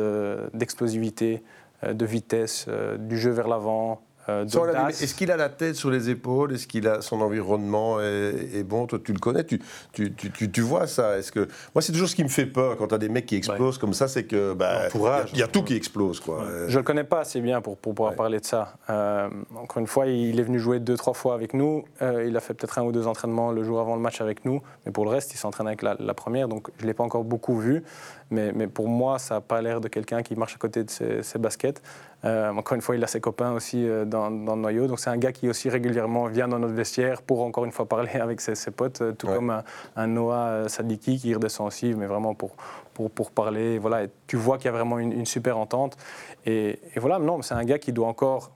[0.53, 1.43] d'explosivité,
[1.87, 2.67] de, vitesse,
[2.99, 4.01] du jeu vers l'avant,
[4.39, 6.55] euh, est-ce qu'il a la tête sur les épaules?
[6.55, 8.87] Est-ce qu'il a son environnement est, bon?
[8.87, 9.61] Toi, tu le connais, tu,
[9.93, 11.19] tu, tu, tu vois ça.
[11.19, 13.27] Est-ce que moi, c'est toujours ce qui me fait peur quand tu as des mecs
[13.27, 14.89] qui explosent comme ça, c'est que bah,
[15.33, 16.45] il y, a tout qui explose, quoi.
[16.69, 18.75] Je le connais pas assez bien pour, pour pouvoir parler de ça.
[18.89, 21.85] Euh, encore une fois, il est venu jouer deux trois fois avec nous.
[22.03, 24.45] Euh, il a fait peut-être un ou deux entraînements le jour avant le match avec
[24.45, 27.05] nous, mais pour le reste, il s'entraîne avec la, la, première, donc je l'ai pas
[27.05, 27.83] encore beaucoup vu.
[28.31, 30.91] Mais, mais pour moi, ça n'a pas l'air de quelqu'un qui marche à côté de
[30.91, 31.83] ses, ses baskets.
[32.25, 34.87] Euh, encore une fois, il a ses copains aussi euh, dans, le noyau.
[34.87, 37.87] Donc c'est un gars qui aussi régulièrement vient dans notre vestiaire pour encore une fois
[37.87, 39.63] parler avec ses, potes, euh, tout comme
[39.97, 42.53] un, Noah Sadiki qui redescend aussi, mais vraiment pour,
[42.93, 43.79] pour, pour parler.
[43.79, 45.97] Voilà, tu vois qu'il y a vraiment une, super entente.
[46.45, 48.53] Et, voilà, non, c'est un gars qui doit encore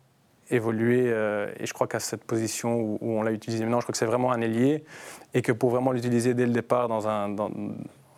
[0.50, 1.06] évoluer.
[1.06, 4.04] et je crois qu'à cette position où, on l'a utilisé maintenant, je crois que c'est
[4.04, 4.84] vraiment un ailier.
[5.32, 7.34] Et que pour vraiment l'utiliser dès le départ dans un,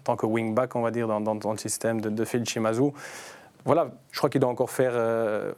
[0.07, 2.45] tant que wingback, on va dire, dans, le système de, de Phil
[3.65, 5.53] voilà, je crois qu'il doit encore faire euh,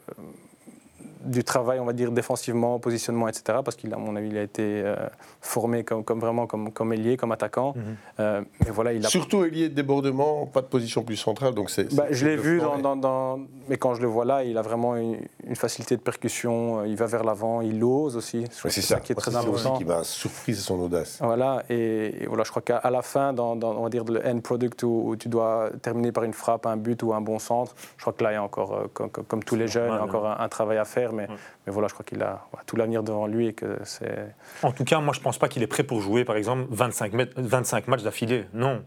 [1.29, 3.59] du travail, on va dire, défensivement, positionnement, etc.
[3.65, 4.97] Parce qu'il, à mon avis, il a été euh,
[5.41, 7.75] formé comme, comme, vraiment comme, comme ailier, comme attaquant.
[7.77, 7.83] Mhm.
[8.21, 9.09] Euh, mais voilà, il a...
[9.09, 11.55] Surtout ailier de débordement, pas de position plus centrale.
[11.55, 14.57] Donc c'est, bah, je l'ai vu, dans, dans, mais quand je le vois là, il
[14.57, 15.19] a vraiment une,
[15.55, 16.85] facilité de percussion.
[16.85, 18.45] Il va vers l'avant, il ose aussi.
[18.51, 19.77] c'est ça, qui est très important.
[19.77, 21.19] qui m'a surpris, c'est son audace.
[21.21, 24.83] Voilà, et, voilà, je crois qu'à la fin, dans, on va dire le end product
[24.83, 28.13] où, tu dois terminer par une frappe, un but ou un bon centre, je crois
[28.13, 30.27] que là, il y a encore, comme, comme, tous les jeunes, il y a encore
[30.27, 33.49] un, travail à faire mais, mais voilà, je crois qu'il a tout l'avenir devant lui
[33.49, 34.35] et que c'est.
[34.63, 36.67] En tout cas, moi, je ne pense pas qu'il est prêt pour jouer, par exemple,
[36.71, 38.47] 25, 25 matchs d'affilée.
[38.55, 38.83] Non.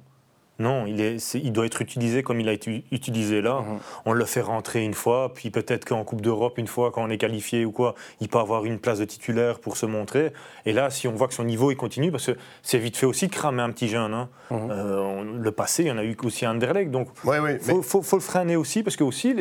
[0.62, 3.62] Non, il, est, il doit être utilisé comme il a été utilisé là.
[3.62, 3.80] Mhm.
[4.06, 7.10] On le fait rentrer une fois, puis peut-être qu'en Coupe d'Europe, une fois, quand on
[7.10, 10.34] est qualifié ou quoi, il peut avoir une place de titulaire pour se montrer.
[10.68, 13.08] Et là, si on voit que son niveau il continue, parce que c'est vite fait
[13.08, 14.14] aussi de cramer un petit jeune.
[14.14, 14.30] Hein.
[14.52, 14.70] Mhm.
[14.70, 16.92] Euh, le passé, il y en a eu aussi un Anderlecht.
[16.92, 19.36] Donc, il faut, faut, le freiner aussi, parce que aussi,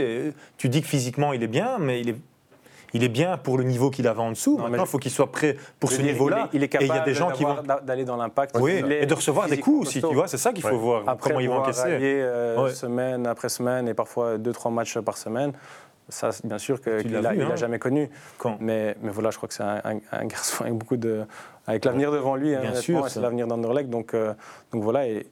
[0.56, 2.16] tu dis que physiquement il est bien, mais il est
[2.92, 4.58] il est bien pour le niveau qu'il avait en dessous.
[4.58, 6.48] Maintenant, il faut qu'il soit prêt pour ce niveau-là.
[6.52, 8.56] Il, est capable et il y a des gens qui vont d'aller dans l'impact.
[8.60, 10.00] Oui, et de recevoir des coups aussi.
[10.00, 11.04] Tu vois, c'est ça qu'il faut voir.
[11.06, 11.88] Après, comment ils vont encaisser.
[11.90, 15.52] Euh, semaine après semaine et parfois deux trois matchs par semaine.
[16.08, 17.56] Ça, bien sûr qu'il n'a hein.
[17.56, 18.10] jamais connu.
[18.58, 21.24] mais, mais voilà, je crois que c'est un, garçon avec beaucoup de,
[21.66, 22.54] avec l'avenir devant lui.
[22.54, 23.88] Hein, bien sûr, c'est l'avenir d'Anderlecht.
[23.90, 24.34] Donc, euh,
[24.72, 25.06] donc voilà.
[25.06, 25.26] Et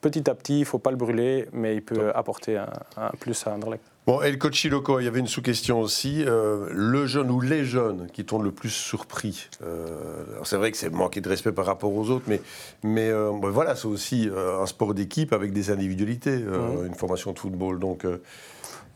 [0.00, 3.10] petit à petit, il ne faut pas le brûler, mais il peut apporter un, un
[3.20, 3.91] plus à Anderlecht.
[4.04, 6.24] Bon, et le coach Chiloko, il y avait une sous-question aussi.
[6.26, 10.76] Euh, le jeune ou les jeunes qui t'ont le plus surpris euh, C'est vrai que
[10.76, 12.40] c'est manquer de respect par rapport aux autres, mais,
[12.82, 16.86] mais euh, voilà, c'est aussi un sport d'équipe avec des individualités, mhm.
[16.86, 17.78] une formation de football.
[17.78, 18.04] Donc,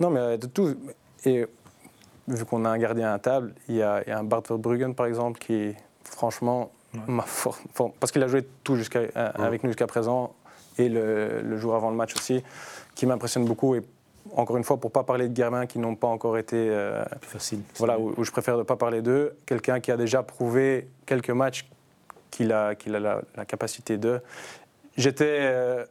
[0.01, 0.75] Non, mais de tout.
[1.25, 1.47] Et
[2.27, 5.39] vu qu'on a un gardien à table, il y a, un Bart Verbruggen, par exemple,
[5.39, 6.73] qui, franchement,
[7.07, 7.25] m'a
[8.01, 10.35] parce qu'il a joué tout jusqu'à, avec nous jusqu'à présent,
[10.79, 12.43] et le, le jour avant le match aussi,
[12.97, 13.77] qui m'impressionne beaucoup.
[13.77, 13.83] Et
[14.35, 16.57] encore une fois, pour ne pas parler de gamins qui n'ont pas encore été.
[16.57, 17.61] Euh, plus facile.
[17.77, 19.37] Voilà, où, je préfère ne pas parler d'eux.
[19.47, 21.69] Quelqu'un qui a déjà prouvé quelques matchs
[22.31, 24.21] qu'il a, qu'il a la, capacité de.
[24.97, 25.85] J'étais euh,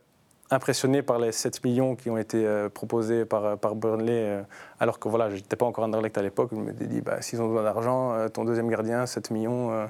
[0.50, 4.44] impressionné par les 7 millions qui ont été euh, proposés par, par Burnley,
[4.80, 6.50] alors que voilà, je n'étais pas encore en Anderlecht à l'époque.
[6.52, 9.88] Je me suis dit, bah, s'ils ont besoin d'argent, ton deuxième gardien, 7 millions.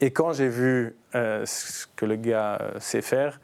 [0.00, 3.40] Et quand j'ai vu ce que le gars sait faire,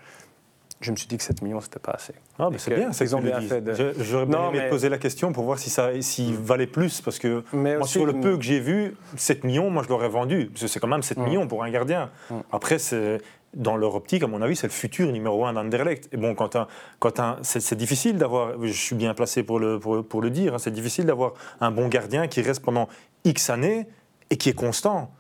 [0.83, 2.15] je me suis dit que 7 millions, c'était pas assez.
[2.39, 3.63] Ah, mais c'est bien, c'est bien fait.
[4.03, 7.45] J'aurais bien aimé poser la question pour voir si ça s'il valait plus, parce que
[7.53, 10.47] moi, sur le peu que j'ai vu, 7 millions, moi, je l'aurais vendu.
[10.53, 12.11] Parce que c'est quand même 7 millions pour un gardien.
[12.51, 13.19] Après, c'est
[13.55, 16.09] dans leur optique, à mon avis, c'est le futur numéro un d'Anderlecht.
[16.13, 16.57] Et bon, quand,
[16.99, 20.59] quand c'est difficile d'avoir, je suis bien placé pour le, pour, pour le dire, hein,
[20.59, 22.89] c'est difficile d'avoir un bon gardien qui reste pendant
[23.25, 23.87] X années
[24.31, 25.13] et qui est constant.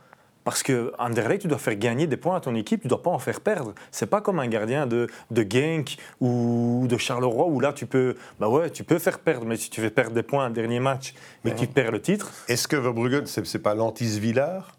[0.45, 3.03] Parce que Anderlecht, tu dois faire gagner des points à ton équipe, tu ne dois
[3.03, 3.74] pas en faire perdre.
[3.90, 8.16] C'est pas comme un gardien de, de Genk ou de Charleroi où là tu peux,
[8.40, 10.80] bah ouais, tu peux faire perdre, mais si tu fais perdre des points un dernier
[10.80, 11.14] match
[11.45, 12.32] et que tu perds le titre.
[12.49, 14.76] Est-ce que Verbruggen, c'est, n'est pas l'anti-Svillard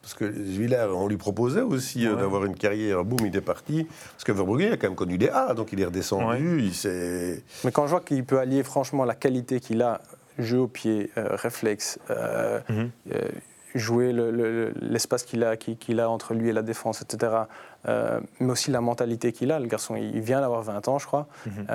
[0.00, 3.86] parce que Svillard, on lui proposait aussi euh, d'avoir une carrière, boum, il est parti.
[4.12, 6.60] Parce que Verbruggen a quand même connu des A, donc il est redescendu.
[6.60, 10.02] Il Mais quand je vois qu'il peut allier franchement la qualité qu'il a,
[10.38, 12.90] jeu au pied, euh, réflexe, euh, mhm
[13.74, 14.12] jouer
[14.80, 17.32] l'espace qu'il a, qu'il a entre lui et la défense, etc.
[17.86, 19.58] mais aussi la mentalité qu'il a.
[19.58, 21.26] Le garçon, il vient d'avoir 20 ans, je crois.
[21.46, 21.66] Mhm.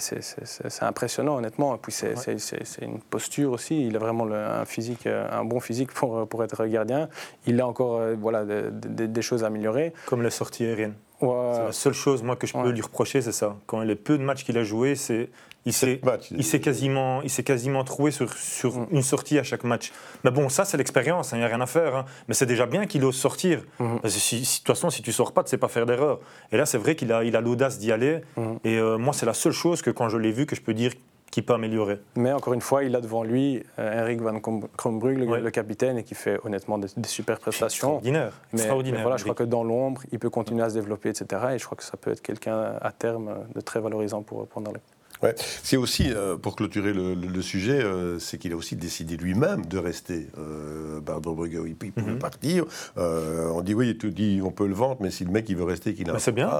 [0.00, 1.74] c'est impressionnant, honnêtement.
[1.74, 3.86] Et puis c'est une posture aussi.
[3.86, 7.08] Il a vraiment un physique, un bon physique pour, pour être gardien.
[7.46, 9.92] Il a encore voilà, des choses à améliorer.
[10.06, 10.94] Comme la sortie aérienne.
[11.20, 13.56] C'est la seule chose moi que je peux lui reprocher, c'est ça.
[13.66, 15.30] Quand les peu de matchs qu'il a joué, c'est
[15.68, 16.00] il s'est
[16.30, 18.86] il s'est quasiment il s'est quasiment trouvé sur, sur mm.
[18.90, 19.92] une sortie à chaque match.
[20.24, 21.94] Mais bon, ça c'est l'expérience, il hein, n'y a rien à faire.
[21.94, 22.04] Hein.
[22.26, 23.62] Mais c'est déjà bien qu'il ose sortir.
[23.78, 23.98] Mm.
[24.00, 26.20] Parce que si, de toute façon, si tu sors pas, tu sais pas faire d'erreur.
[26.52, 28.22] Et là, c'est vrai qu'il a il a l'audace d'y aller.
[28.36, 28.42] Mm.
[28.64, 30.74] Et euh, moi, c'est la seule chose que quand je l'ai vu que je peux
[30.74, 30.92] dire
[31.30, 32.00] qui peut améliorer.
[32.16, 36.02] Mais encore une fois, il a devant lui euh, Eric Van Krombrug, le, capitaine, et
[36.02, 37.96] qui fait honnêtement des, super prestations.
[37.96, 38.32] Extraordinaire.
[38.52, 41.26] Mais, Extraordinaire, voilà, je crois que dans l'ombre, il peut continuer à se développer, etc.
[41.54, 44.72] Et je crois que ça peut être quelqu'un à terme de très valorisant pour, prendre
[44.72, 44.80] les.
[45.22, 45.34] Ouais.
[45.36, 49.78] C'est aussi, euh, pour clôturer le, sujet, euh, c'est qu'il a aussi décidé lui-même de
[49.78, 50.28] rester.
[50.38, 52.18] Euh, Brugge, il peut mhm.
[52.18, 52.64] partir.
[52.96, 55.48] Euh, on dit oui, il te dit on peut le vendre, mais si le mec
[55.48, 56.18] il veut rester, qu'il a.
[56.18, 56.50] c'est bien.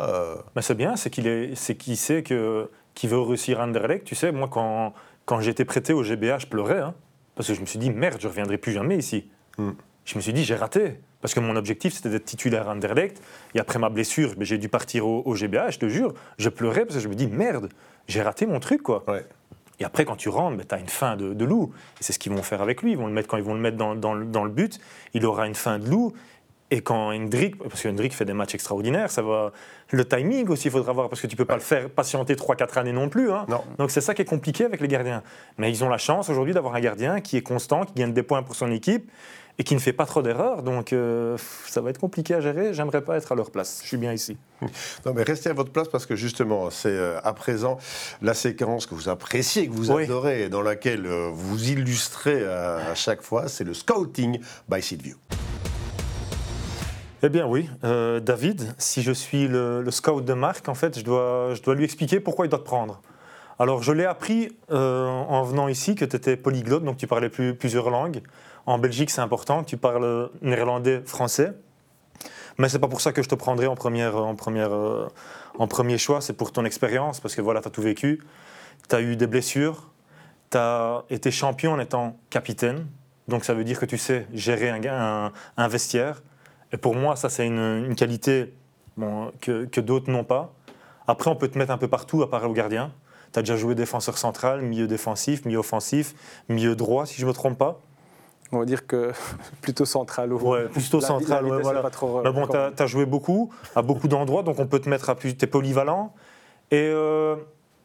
[0.57, 4.05] Mais c'est bien, c'est qu'il est, c'est qu'il sait que qui veut réussir à Anderlecht.
[4.05, 4.93] Tu sais, moi, quand,
[5.25, 6.81] quand j'étais prêté au GBA, je pleurais.
[6.81, 6.95] Hein,
[7.37, 9.29] parce que je me suis dit, merde, je ne reviendrai plus jamais ici.
[9.59, 9.71] Hmm.
[10.09, 10.95] Je me suis dit, j'ai raté.
[11.21, 13.21] Parce que mon objectif, c'était d'être titulaire à Anderlecht.
[13.55, 15.69] Et après ma blessure, ben, j'ai dû partir au, GBA.
[15.69, 17.69] je te jure, je pleurais parce que je me dis, merde,
[18.07, 19.05] j'ai raté mon truc, quoi.
[19.79, 21.75] Et après, quand tu rentres, ben, tu as une fin de, loup.
[22.01, 22.93] Et c'est ce qu'ils vont faire avec lui.
[22.93, 24.81] Ils vont le mettre, quand ils vont le mettre dans, dans, dans le but,
[25.13, 26.15] il aura une fin de loup.
[26.71, 29.53] Et quand Hendrik, parce que Hendrik fait des matchs extraordinaires, ça va.
[29.91, 32.79] Le timing aussi, il faudra voir, parce que tu peux pas le faire patienter 3-4
[32.79, 33.31] années non plus.
[33.31, 33.47] Hein.
[33.79, 35.23] Donc c'est ça qui est compliqué avec les gardiens.
[35.57, 38.23] Mais ils ont la chance aujourd'hui d'avoir un gardien qui est constant, qui gagne des
[38.23, 39.11] points pour son équipe
[39.59, 40.63] et qui ne fait pas trop d'erreurs.
[40.63, 41.37] Donc euh,
[41.67, 42.73] ça va être compliqué à gérer.
[42.73, 43.81] J'aimerais pas être à leur place.
[43.83, 44.37] Je suis bien ici.
[45.07, 47.79] Non, mais restez à votre place parce que justement, c'est euh, à présent
[48.23, 53.23] la séquence que vous appréciez, que vous adorez, dans laquelle euh, vous illustrez à, chaque
[53.23, 55.17] fois, c'est le scouting by Seedview.
[57.23, 61.55] Eh bien oui, David, si je suis le, scout de Marc, en fait, je dois,
[61.55, 63.01] je dois lui expliquer pourquoi il doit te prendre.
[63.59, 67.91] Alors je l'ai appris en venant ici que tu étais polyglotte, donc tu parlais plusieurs
[67.91, 68.23] langues.
[68.69, 71.55] En Belgique, c'est important, tu parles néerlandais, français.
[72.59, 76.53] Mais c'est pas pour ça que je te prendrai en, euh, premier choix, c'est pour
[76.53, 78.23] ton expérience, parce que voilà, tu as tout vécu.
[78.91, 79.91] Tu as eu des blessures,
[80.51, 82.87] tu as été champion en étant capitaine,
[83.27, 86.21] donc ça veut dire que tu sais gérer un, un vestiaire.
[86.71, 88.53] Et pour moi, ça, c'est une, qualité
[89.41, 90.53] que, d'autres n'ont pas.
[91.07, 92.93] Après, on peut te mettre un peu partout, à part au gardien.
[93.33, 96.15] Tu as déjà joué défenseur central, milieu défensif, milieu offensif,
[96.51, 97.81] milieu droit, si je ne me trompe pas.
[98.53, 99.13] On va dire que
[99.61, 100.33] plutôt central.
[100.33, 101.81] Ouais, plutôt central, ouais, voilà.
[101.85, 105.11] Euh, Mais bon, tu as, joué beaucoup, à beaucoup d'endroits, donc on peut te mettre
[105.11, 105.37] à plus.
[105.37, 106.15] Tu es polyvalent.
[106.71, 107.37] Et euh,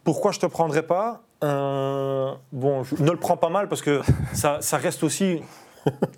[0.03, 3.81] pourquoi je ne te prendrais pas euh, Bon, je ne le prends pas mal parce
[3.81, 4.01] que
[4.33, 5.41] ça, ça reste aussi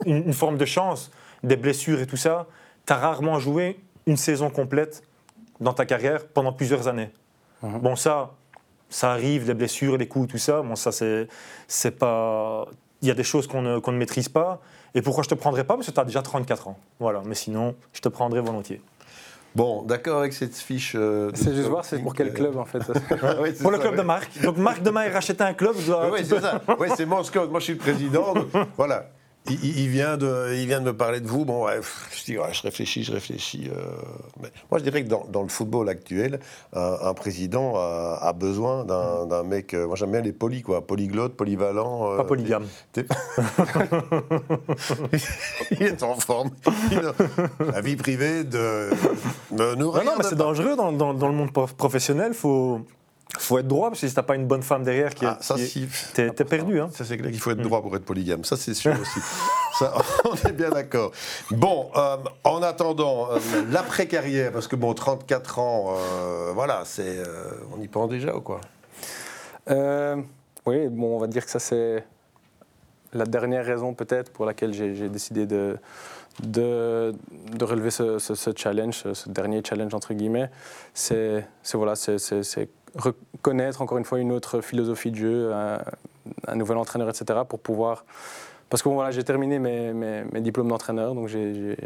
[0.06, 1.12] une, forme de chance
[1.44, 2.48] des blessures et tout ça,
[2.86, 5.04] tu as rarement joué une saison complète
[5.60, 7.10] dans ta carrière pendant plusieurs années.
[7.64, 7.80] Mhm.
[7.80, 8.34] Bon, ça,
[8.90, 10.62] ça arrive, les blessures, les coups, tout ça.
[10.62, 12.68] Bon, ça, c'est pas.
[13.06, 14.60] Il y a des choses qu'on ne, qu'on ne maîtrise pas.
[14.96, 15.76] Et pourquoi je te prendrais pas?
[15.76, 16.80] Parce que tu as déjà 34 ans.
[17.00, 18.82] Voilà, mais sinon, je te prendrais volontiers.
[19.54, 20.94] Bon, d'accord avec cette fiche.
[20.96, 22.80] Euh, c'est juste voir, c'est pour quel club en fait
[23.62, 24.42] Pour le club de Marc.
[24.42, 25.76] Donc Marc demain il rachète un club.
[26.12, 26.62] oui, c'est ça.
[26.80, 27.18] Oui, c'est mon.
[27.18, 28.34] Moi je suis le président.
[28.76, 29.06] voilà.
[29.48, 31.46] Il, vient de, il vient de me parler de vous.
[31.46, 33.70] Bon, bref, je dis, je réfléchis, je réfléchis.
[33.72, 33.84] Euh,
[34.72, 36.40] moi, je dirais que dans, le football actuel,
[36.74, 39.74] un, président a, besoin d'un mec.
[39.74, 40.86] Euh, moi, j'aime bien les polis, quoi.
[40.86, 42.14] Polyglotte, polyvalent.
[42.14, 42.66] Euh, Pas polygame.
[45.72, 46.50] il est en forme.
[47.72, 48.90] La vie privée de
[49.52, 50.04] nourrir.
[50.04, 52.34] Non, non mais c'est dangereux dans, dans, dans, le monde professionnel.
[52.34, 52.82] Faut
[53.38, 55.56] faut être droit, parce que si t'as pas une bonne femme derrière, qui ah, ça,
[56.14, 56.80] t'es, perdu.
[56.80, 56.90] Hein.
[56.94, 58.44] Ça, c'est clair qu'il faut être droit pour être polygame.
[58.44, 59.20] Ça, c'est sûr aussi.
[59.80, 59.94] ça,
[60.26, 61.12] on est bien d'accord.
[61.52, 63.40] Bon, euh, en attendant, euh,
[63.72, 67.24] l'après-carrière, parce que bon, 34 ans, euh, voilà, c'est,
[67.76, 68.62] on y pense déjà ou quoi?
[69.68, 72.04] Oui, bon, on va dire que ça, c'est
[73.14, 75.78] la dernière raison peut-être pour laquelle j'ai, décidé de,
[76.44, 77.14] de,
[77.54, 80.50] de, relever ce, ce, challenge, ce dernier challenge entre guillemets.
[80.94, 82.18] C'est, c'est voilà, c'est
[82.98, 87.40] reconnaître encore une fois une autre philosophie de jeu, un, nouvel entraîneur, etc.
[87.48, 88.06] pour pouvoir.
[88.70, 91.78] Parce que voilà, j'ai terminé mes, mes, diplômes d'entraîneur, donc j'ai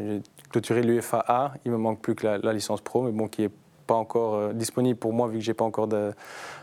[0.50, 1.54] clôturé l'UFA A.
[1.66, 3.52] Il me manque plus que la, licence pro, mais bon, qui n'est
[3.86, 5.90] pas encore euh, disponible pour moi vu que j'ai pas encore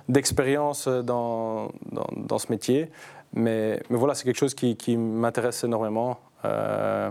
[0.08, 1.70] d'expérience dans,
[2.16, 2.90] dans, ce métier.
[3.34, 6.18] Mais, mais voilà, c'est quelque chose qui, m'intéresse énormément.
[6.44, 7.10] Euh,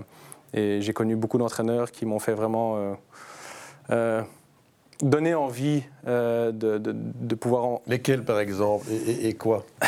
[0.53, 2.95] et j'ai connu beaucoup d'entraîneurs qui m'ont fait vraiment
[3.91, 4.21] euh,
[5.01, 7.81] donner envie euh, de, de, pouvoir en...
[7.87, 9.65] Lesquels, par exemple et, quoi?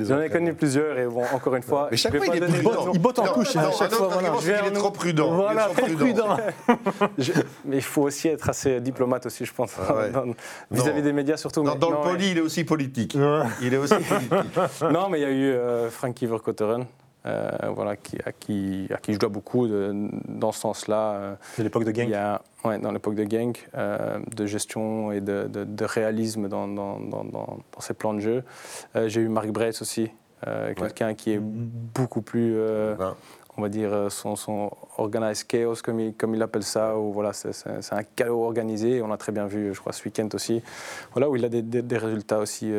[0.00, 1.88] J'en ai connu plusieurs et bon, encore une fois.
[1.90, 2.92] Mais chaque fois, il est prudent.
[2.92, 3.56] Il botte en touche.
[3.56, 4.32] à chaque fois, voilà.
[4.42, 5.34] Il est trop prudent.
[5.34, 6.36] Voilà, trop prudent.
[7.64, 10.22] mais il faut aussi être assez diplomate aussi, je pense, ah
[10.70, 11.62] vis-à-vis des médias surtout.
[11.62, 13.16] Non, dans le poli, il est aussi politique.
[13.60, 14.32] Il est aussi politique.
[14.92, 16.86] non, mais il y a eu euh, Frankie Verkotteren.
[17.26, 19.92] Euh, voilà, qui, à, qui, à qui je dois beaucoup de,
[20.28, 21.12] dans ce sens-là.
[21.14, 22.12] Euh, de l'époque de Genk
[22.64, 27.24] ouais, dans l'époque de Genk, euh, de gestion et de, de, réalisme dans, dans, dans,
[27.24, 28.44] dans, ses plans de jeu.
[29.06, 30.10] J'ai eu Marc Breitz aussi,
[30.76, 32.56] quelqu'un qui est beaucoup plus
[33.58, 37.32] on va dire, son, son organized chaos, comme il, comme il appelle ça, ou voilà,
[37.32, 39.00] c'est un chaos organisé.
[39.00, 40.62] On l'a très bien vu, je crois, ce week-end aussi.
[41.12, 42.70] Voilà, où il a des, des, résultats aussi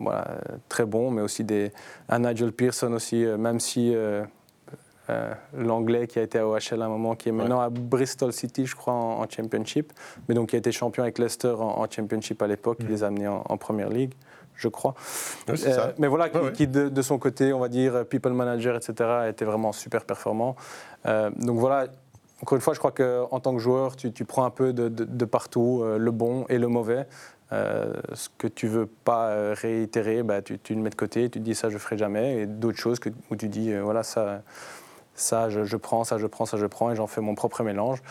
[0.00, 0.38] voilà,
[0.68, 1.72] très bon, mais aussi des,
[2.08, 4.22] un Nigel Pearson aussi, euh, même si euh,
[5.10, 8.32] euh, l'anglais qui a été à OHL à un moment, qui est maintenant à Bristol
[8.32, 9.92] City, je crois, en, Championship,
[10.28, 12.90] mais donc qui a été champion avec Leicester en, Championship à l'époque, il mm.
[12.90, 14.14] les a amenés en, Première Ligue
[14.54, 14.94] je crois.
[15.98, 20.04] mais voilà, qui, de, son côté, on va dire, people manager, etc., était vraiment super
[20.04, 20.56] performant.
[21.04, 21.86] donc voilà,
[22.42, 25.24] encore une fois, je crois qu'en tant que joueur, tu, prends un peu de, de
[25.24, 27.06] partout, le bon et le mauvais.
[27.52, 31.38] Euh, ce que tu veux pas euh, réitérer, bah, tu, le mets de côté, tu
[31.38, 34.02] te dis ça je ferai jamais, et d'autres choses que, où tu dis euh, voilà
[34.02, 34.42] ça,
[35.14, 38.02] ça je, prends, ça je prends, ça je prends, et j'en fais mon propre mélange.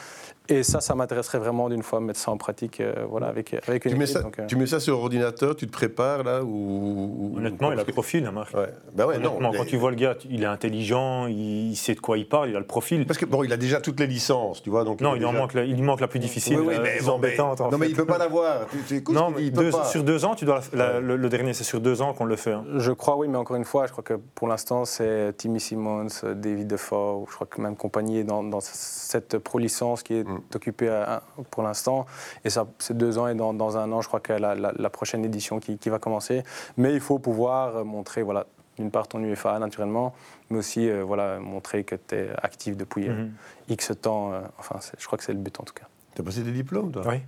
[0.50, 3.86] Et ça, ça m'intéresserait vraiment d'une fois mettre ça en pratique euh, voilà, avec, avec
[3.86, 4.46] une tu mets, ça, euh.
[4.48, 8.26] tu mets ça sur ordinateur, tu te prépares là ou, Honnêtement, il a le profil,
[8.26, 8.54] hein, Marc.
[8.54, 8.70] Ouais.
[8.94, 12.18] Ben ouais, non, quand tu vois le gars, il est intelligent, il sait de quoi
[12.18, 13.06] il parle, il a le profil.
[13.06, 14.84] Parce que bon, il a déjà toutes les licences, tu vois.
[14.84, 17.60] Donc non, il, il, manque la, il manque la plus difficile, oui, mais, bon, embêtante.
[17.60, 18.68] non, mais il peut pas l'avoir.
[19.10, 22.26] non, mais deux, sur deux ans, tu dois le, dernier, c'est sur deux ans qu'on
[22.26, 22.54] le fait.
[22.54, 22.64] Hein.
[22.78, 26.08] Je crois, oui, mais encore une fois, je crois que pour l'instant, c'est Timmy Simmons,
[26.24, 30.37] David Defoe, je crois que même compagnie dans, dans cette pro licence qui est mm.
[30.54, 32.06] Occupée à pour l'instant.
[32.46, 34.90] Et ça, c'est deux ans et dans, dans, un an, je crois que la, la,
[34.90, 36.44] prochaine édition qui, qui, va commencer.
[36.78, 38.46] Mais il faut pouvoir montrer, voilà,
[38.78, 40.14] d'une part ton UFA naturellement,
[40.50, 43.32] mais aussi euh, voilà, montrer que tu es actif depuis euh, mhm.
[43.70, 44.34] X temps.
[44.34, 45.88] Euh, enfin, je crois que c'est le but en tout cas.
[46.16, 47.04] Tu as passé des diplômes, toi?
[47.08, 47.22] Oui.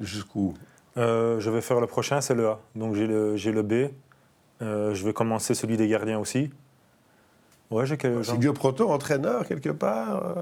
[0.00, 0.54] Jusqu'où?
[0.96, 2.60] Je vais faire le prochain, c'est le A.
[2.74, 3.90] Donc j'ai le, j'ai le B.
[4.60, 6.50] je vais commencer celui des gardiens aussi.
[7.70, 8.24] Ouais, j'ai quelques.
[8.24, 10.34] C'est Proto, entraîneur quelque part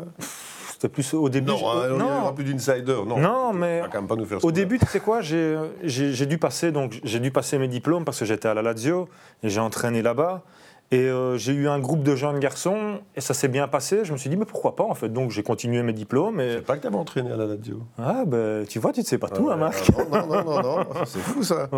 [0.79, 1.49] c'était plus au début.
[1.49, 2.95] Non, hein, il n'y aura plus d'insider.
[3.05, 6.39] Non, non mais quand même pas nous faire au début, tu sais quoi, j'ai dû
[6.39, 9.09] passer donc j'ai dû passer mes diplômes parce que j'étais à la Lazio
[9.43, 10.43] et j'ai entraîné là-bas.
[10.91, 14.05] Et euh, j'ai eu un groupe de jeunes garçons et ça s'est bien passé.
[14.05, 16.41] Je me suis dit, mais pourquoi pas en fait Donc j'ai continué mes diplômes.
[16.41, 16.55] Et...
[16.55, 17.82] Sais pas que tu avais entraîné à la Lazio.
[17.99, 19.91] Ah ben tu vois, tu ne sais pas tout, hein, Marc.
[20.11, 21.68] Non, non, non, non, c'est fou ça.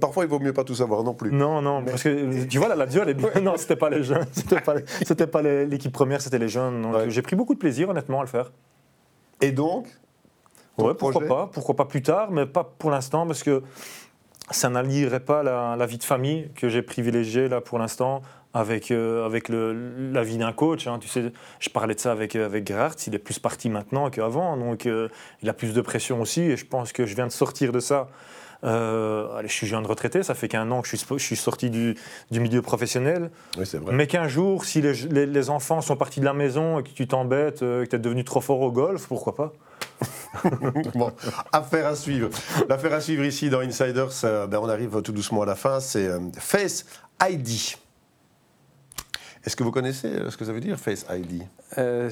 [0.00, 1.32] parfois il vaut mieux pas tout savoir non plus.
[1.32, 3.40] Non, non, parce que tu vois, la Lazio, elle est...
[3.42, 4.76] non, c'était pas les jeunes, c'était pas,
[5.26, 7.08] pas l'équipe première, c'était les jeunes.
[7.08, 8.52] J'ai pris beaucoup de plaisir honnêtement à le faire.
[9.40, 9.86] Et donc
[10.78, 13.62] Ouais, pourquoi pas, pourquoi pas plus tard, mais pas pour l'instant parce que
[14.50, 18.22] ça n'allierait pas la, vie de famille que j'ai privilégiée là pour l'instant
[18.54, 20.86] avec, euh, avec le, la vie d'un coach.
[20.86, 20.98] Hein.
[21.00, 24.10] Tu sais, je parlais de ça avec, euh, avec Gerhardt, il est plus parti maintenant
[24.10, 25.08] qu'avant, donc euh,
[25.42, 27.80] il a plus de pression aussi, et je pense que je viens de sortir de
[27.80, 28.08] ça.
[28.62, 31.70] allez, je suis jeune retraité, ça fait qu'un an que je suis, je suis sorti
[31.70, 31.96] du,
[32.30, 33.30] du milieu professionnel.
[33.56, 33.94] Oui, vrai.
[33.94, 37.06] Mais qu'un jour, si les, les, enfants sont partis de la maison et que tu
[37.06, 39.52] t'embêtes, que tu es devenu trop fort au golf, pourquoi pas?
[40.94, 41.10] Bon,
[41.52, 42.30] affaire à suivre.
[42.68, 46.08] L'affaire à suivre ici dans Insiders, ben on arrive tout doucement à la fin, c'est
[46.38, 46.86] Face
[47.20, 47.79] ID.
[49.44, 51.42] Est-ce que vous connaissez euh, ce que ça veut dire, Face ID
[51.78, 52.10] euh,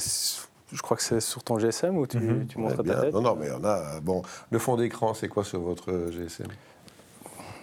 [0.72, 2.46] Je crois que c'est sur ton GSM ou tu, mhm.
[2.56, 3.12] montres eh ta tête?
[3.12, 3.96] Non, non, mais on a.
[3.96, 6.48] Euh, bon, le fond d'écran, c'est quoi sur votre GSM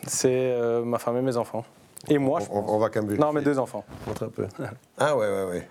[0.06, 1.66] C'est ma femme et mes enfants.
[2.08, 3.84] Et moi, on, on, va quand même Non, mes deux enfants.
[4.06, 4.46] Montre un peu.
[5.00, 5.68] ah ouais, ouais, ouais.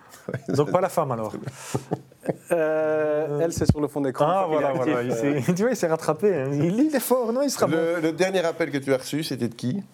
[0.55, 1.33] Donc pas la femme alors
[2.51, 4.27] Elle, c'est sur le fond d'écran.
[4.29, 5.05] Ah voilà, voilà.
[5.47, 6.35] tu vois, il s'est rattrapé.
[6.35, 6.51] Hein.
[6.53, 9.47] Il, est fort, non Il sera le, Le dernier appel que tu as reçu, c'était
[9.47, 9.85] de qui?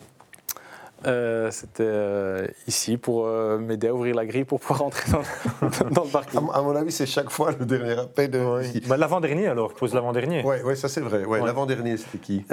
[1.07, 5.89] Euh, c'était euh, ici pour euh, m'aider à ouvrir la grille pour pouvoir rentrer dans,
[5.91, 6.41] dans le parking.
[6.53, 8.31] À, mon avis, c'est chaque fois le dernier appel.
[8.31, 8.87] De...
[8.87, 10.43] Bah, l'avant-dernier alors, pose l'avant-dernier.
[10.45, 11.25] Oui, ouais, ça c'est vrai.
[11.25, 12.45] Ouais, L'avant-dernier, c'était qui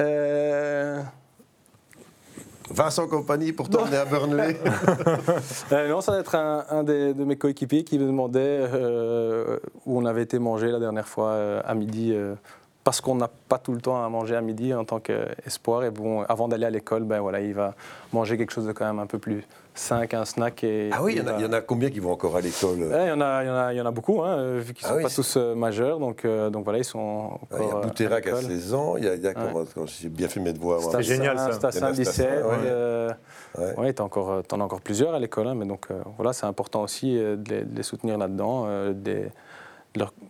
[2.70, 4.58] Vincent Compagnie pour tourner à Burnley
[5.72, 8.66] Non, ça va être un, un de mes coéquipiers qui me demandait
[9.86, 12.14] où on avait été manger la dernière fois à midi
[12.88, 15.84] parce qu'on n'a pas tout le temps à manger à midi en tant qu'espoir.
[15.84, 17.74] Et bon, avant d'aller à l'école, ben voilà, il va
[18.14, 19.44] manger quelque chose de quand même un peu plus
[19.76, 20.64] sain qu'un snack.
[20.64, 23.12] Et ah oui, il y, en a combien qui vont encore à l'école Il y,
[23.12, 25.04] en a, y, en a, y en a beaucoup, hein, vu qu'ils ne ah sont
[25.04, 26.00] pas tous euh, majeurs.
[26.00, 27.60] Donc, euh, donc voilà, ils sont encore.
[27.60, 29.34] Il y a Boutera qui a 16 ans, il y a, y a
[29.86, 30.80] j'ai bien fait mes devoirs.
[30.80, 31.52] C'est génial ça.
[31.52, 32.46] Stassin 17.
[33.78, 36.84] Ouais, tu en as encore plusieurs à l'école, hein, mais donc euh, voilà, c'est important
[36.84, 38.66] aussi de les, de les soutenir là-dedans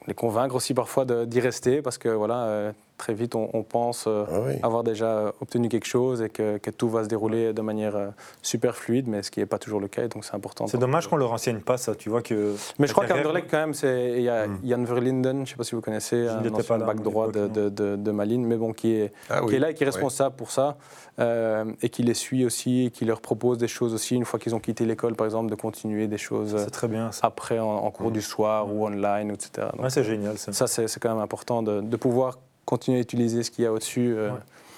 [0.08, 4.26] les convaincre aussi parfois d'y rester parce que voilà, euh, très vite, on, pense euh,
[4.62, 8.08] ah avoir déjà obtenu quelque chose et que, tout va se dérouler de manière euh,
[8.42, 10.68] super fluide, mais ce qui n'est pas toujours le cas, et donc c'est important.
[10.68, 12.56] C'est dommage qu'on ne leur enseigne pas ça, tu vois que...
[12.80, 14.60] Mais je crois qu'Anderlecht, quand même, il y a hmm.
[14.64, 17.96] Jan Verlinden, je ne sais pas si vous connaissez, un ancien bac droit de, de,
[17.96, 20.52] de, Malines, mais bon, qui est, ah qui est là et qui est responsable pour
[20.52, 20.78] ça,
[21.20, 24.40] euh, et qui les suit aussi, et qui leur propose des choses aussi, une fois
[24.40, 28.10] qu'ils ont quitté l'école, par exemple, de continuer des choses très bien, après en, cours
[28.10, 28.14] hmm.
[28.14, 29.68] du soir ou online, etc.
[29.90, 30.38] c'est génial.
[30.38, 32.38] Ça, ça c'est quand même important de pouvoir
[32.68, 34.14] continuer à utiliser ce qu'il y a au-dessus.
[34.16, 34.32] Euh.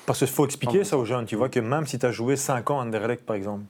[0.06, 1.26] Parce qu'il faut expliquer ça aux jeunes.
[1.26, 3.64] Tu vois que même si tu as joué 5 ans à Anderlecht, par exemple,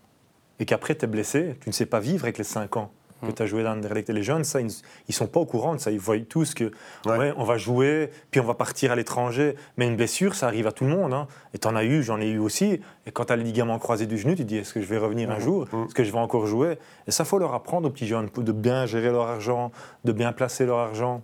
[0.60, 2.92] et qu'après tu es blessé, tu ne sais pas vivre avec les 5 ans
[3.22, 3.34] que mm.
[3.34, 4.10] tu as joué dans Anderlecht.
[4.10, 5.90] Et les jeunes, ça, ils ne sont pas au courant de ça.
[5.92, 6.72] Ils voient tous que
[7.06, 7.34] ouais.
[7.38, 9.56] on va jouer, puis on va partir à l'étranger.
[9.78, 11.14] Mais une blessure, ça arrive à tout le monde.
[11.14, 11.28] Hein.
[11.54, 12.82] Et tu en as eu, j'en ai eu aussi.
[13.06, 14.88] Et quand tu as le ligament croisé du genou, tu te dis est-ce que je
[14.88, 15.42] vais revenir un mm.
[15.42, 15.68] jour?
[15.72, 15.86] Mm.
[15.86, 16.78] Est-ce que je vais encore jouer?
[17.08, 19.72] Et ça, faut leur apprendre aux petits jeunes de bien gérer leur argent,
[20.04, 21.22] de bien placer leur argent.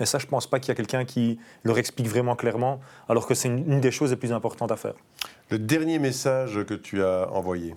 [0.00, 2.80] Et ça, je ne pense pas qu'il y a quelqu'un qui leur explique vraiment clairement,
[3.08, 4.94] alors que c'est une, des choses les plus importantes à faire.
[5.50, 7.74] Le dernier message que tu as envoyé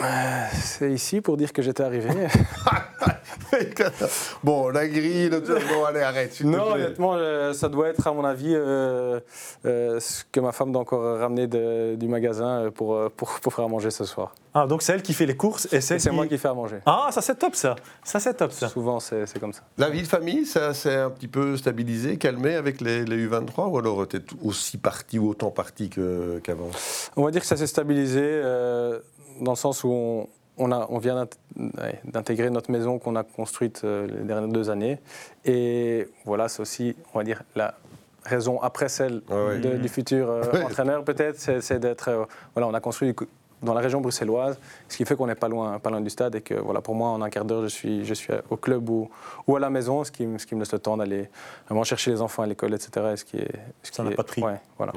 [0.00, 2.08] euh, c'est ici pour dire que j'étais arrivé.
[4.42, 5.40] bon, la grille, le...
[5.40, 6.40] bon, allez, arrête.
[6.42, 9.20] Non, honnêtement, euh, ça doit être, à mon avis, euh,
[9.62, 13.90] ce que ma femme doit encore ramener du magasin pour, pour, pour, faire à manger
[13.90, 14.34] ce soir.
[14.54, 16.78] Ah, donc c'est elle qui fait les courses et c'est moi qui fais à manger.
[16.86, 17.76] Ah, ça c'est top ça.
[18.02, 18.68] Ça c'est top ça.
[18.68, 19.62] Souvent c'est comme ça.
[19.78, 23.70] La vie de famille, ça s'est un petit peu stabilisé, calmé avec les, les U23
[23.70, 26.70] ou alors tu es aussi parti ou autant parti qu'avant?
[27.16, 28.42] On va dire que ça s'est stabilisé
[29.42, 30.26] dans le sens où
[30.56, 31.26] on, a, on vient
[32.04, 34.98] d'intégrer notre maison qu'on a construite euh, les dernières deux années.
[35.44, 37.74] Et voilà, c'est aussi, on va dire, la
[38.24, 39.22] raison après celle
[39.80, 42.08] du futur euh, entraîneur, peut-être, c'est d'être.
[42.08, 42.24] Euh,
[42.54, 43.14] voilà, on a construit
[43.62, 44.58] dans la région bruxelloise,
[44.92, 46.94] ce qui fait qu'on n'est pas loin, pas loin du stade et que voilà, pour
[46.94, 49.10] moi, en un quart d'heure, je suis, je suis au club ou,
[49.46, 51.30] ou à la maison, ce qui, ce qui me laisse le temps d'aller
[51.66, 53.14] vraiment chercher les enfants à l'école, etc.
[53.16, 53.50] ce qui est,
[53.82, 54.42] ce Ça n'a pas de prix.
[54.76, 54.92] voilà.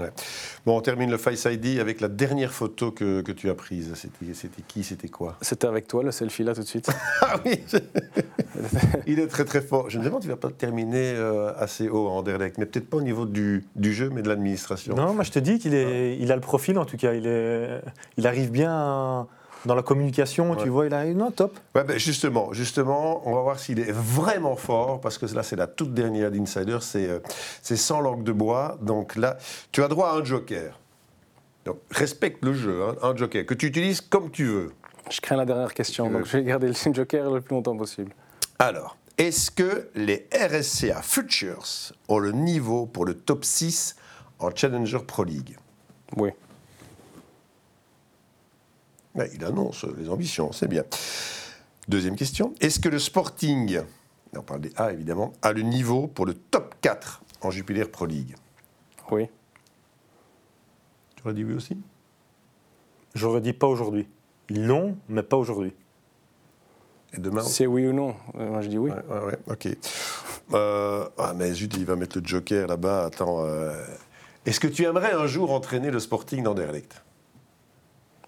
[0.65, 3.93] Bon, on termine le Face ID avec la dernière photo que, que tu as prise.
[3.95, 5.37] C'était qui C'était quoi?
[5.41, 6.89] C'était avec toi, le selfie là tout de suite.
[7.21, 7.63] ah oui
[9.07, 9.89] Il est très très fort.
[9.89, 12.97] Je me demande, tu vas pas terminer euh, assez haut en Anderlecht, mais peut-être pas
[12.97, 14.93] au niveau du, du jeu, mais de l'administration.
[14.95, 17.13] Non, moi je te dis qu'il est, il a le profil en tout cas.
[17.13, 17.81] Il, est,
[18.17, 19.27] il arrive bien
[19.65, 21.59] dans la communication, tu vois, il a non top.
[21.73, 25.55] Ouais, ben justement, justement, on va voir s'il est vraiment fort parce que là c'est
[25.55, 27.19] la toute dernière d'Insider, c'est euh,
[27.61, 28.77] c'est sans langue de bois.
[28.81, 29.37] Donc là,
[29.71, 30.79] tu as droit à un joker.
[31.65, 34.71] Donc respecte le jeu, hein, un joker que tu utilises comme tu veux.
[35.09, 38.11] Je crains la dernière question, donc je vais garder le joker le plus longtemps possible.
[38.59, 41.63] Alors, est-ce que les RSCA Futures
[42.07, 43.95] ont le niveau pour le top 6
[44.39, 45.57] en Challenger Pro League?
[46.17, 46.31] Oui
[49.33, 50.83] il annonce les ambitions, c'est bien.
[51.87, 52.53] Deuxième question.
[52.59, 53.79] Est-ce que le Sporting,
[54.35, 58.05] on parle des A évidemment, a le niveau pour le top 4 en Jupiler Pro
[58.05, 58.35] League?
[59.11, 59.27] Oui.
[61.15, 61.77] Tu aurais dit oui aussi?
[63.13, 64.07] J'aurais dit pas aujourd'hui.
[64.49, 65.73] Ils l'ont, mais pas aujourd'hui.
[67.13, 67.41] Et demain?
[67.41, 68.91] C'est oui ou non Moi je dis oui.
[68.91, 69.67] Ouais, ouais, ok.
[70.53, 73.05] Euh, ah, mais zut, il va mettre le joker là-bas.
[73.05, 73.45] Attends.
[73.45, 73.73] Euh,
[74.45, 77.03] est-ce que tu aimerais un jour entraîner le Sporting d'Anderlecht?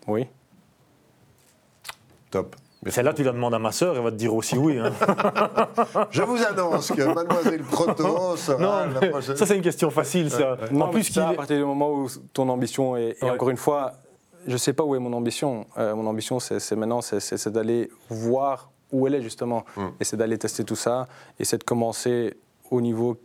[0.07, 0.27] Oui.
[2.31, 2.55] Top.
[2.85, 4.77] Celle-là, tu la demandes à ma sœur, elle va te dire aussi oui.
[4.77, 4.93] Hein.
[6.11, 9.35] Je vous annonce que Mademoiselle Proto sera non, la prochaine.
[9.35, 10.57] Ça, c'est une question facile, ça.
[10.71, 13.17] en plus, ça, à partir du moment où ton ambition est.
[13.21, 13.93] Et encore une fois,
[14.45, 15.65] je ne sais pas où est mon ambition.
[15.77, 19.65] Euh, mon ambition, c'est maintenant, c'est d'aller voir où elle est, justement.
[19.75, 19.87] Hmm.
[19.99, 21.07] Et c'est d'aller tester tout ça.
[21.39, 22.37] Et c'est de commencer
[22.69, 23.17] au niveau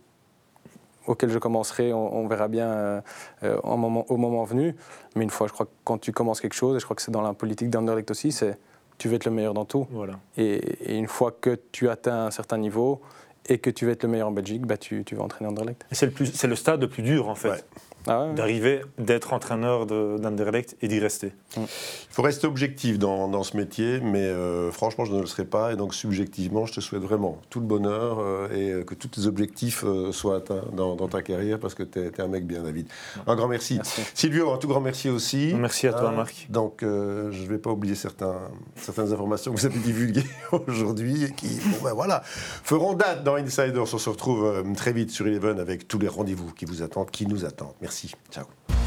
[1.05, 3.01] auquel je commencerai, on, verra bien euh,
[3.43, 4.73] euh, au, moment, au moment venu.
[5.15, 7.01] Mais une fois, je crois que quand tu commences quelque chose, et je crois que
[7.01, 8.57] c'est dans la politique d'Underlect aussi, c'est
[9.03, 9.85] tu veux être le meilleur dans tout.
[9.91, 10.17] Voilà.
[10.37, 13.01] Et, une fois que tu atteins un certain niveau
[13.49, 15.85] et que tu veux être le meilleur en Belgique, bah, tu, tu vas entraîner Anderlecht.
[15.91, 17.65] C'est le, le stade le plus dur, en fait.
[18.07, 21.33] Ah d'arriver, d'être entraîneur d'Anderlecht et d'y rester.
[21.55, 21.61] Mm.
[21.61, 25.45] Il faut rester objectif dans, dans ce métier, mais euh, franchement, je ne le serai
[25.45, 25.71] pas.
[25.71, 29.25] Et donc, subjectivement, je te souhaite vraiment tout le bonheur euh, et que tous tes
[29.25, 32.87] objectifs euh, soient atteints dans, ta carrière parce que tu es, un mec bien, David.
[33.25, 33.79] Un grand merci.
[34.13, 35.53] Silvio, un tout grand merci aussi.
[35.55, 36.47] Merci à toi, Marc.
[36.49, 38.35] Donc, je ne vais pas oublier certains,
[38.75, 40.25] certaines informations que vous avez divulguées
[40.67, 43.81] aujourd'hui et qui, bon, ben, voilà, feront date dans Insiders.
[43.81, 47.27] On se retrouve très vite sur Eleven avec tous les rendez-vous qui vous attendent, qui
[47.27, 47.73] nous attendent.
[47.81, 47.92] Merci.
[47.93, 48.15] Merci.
[48.31, 48.82] Ciao.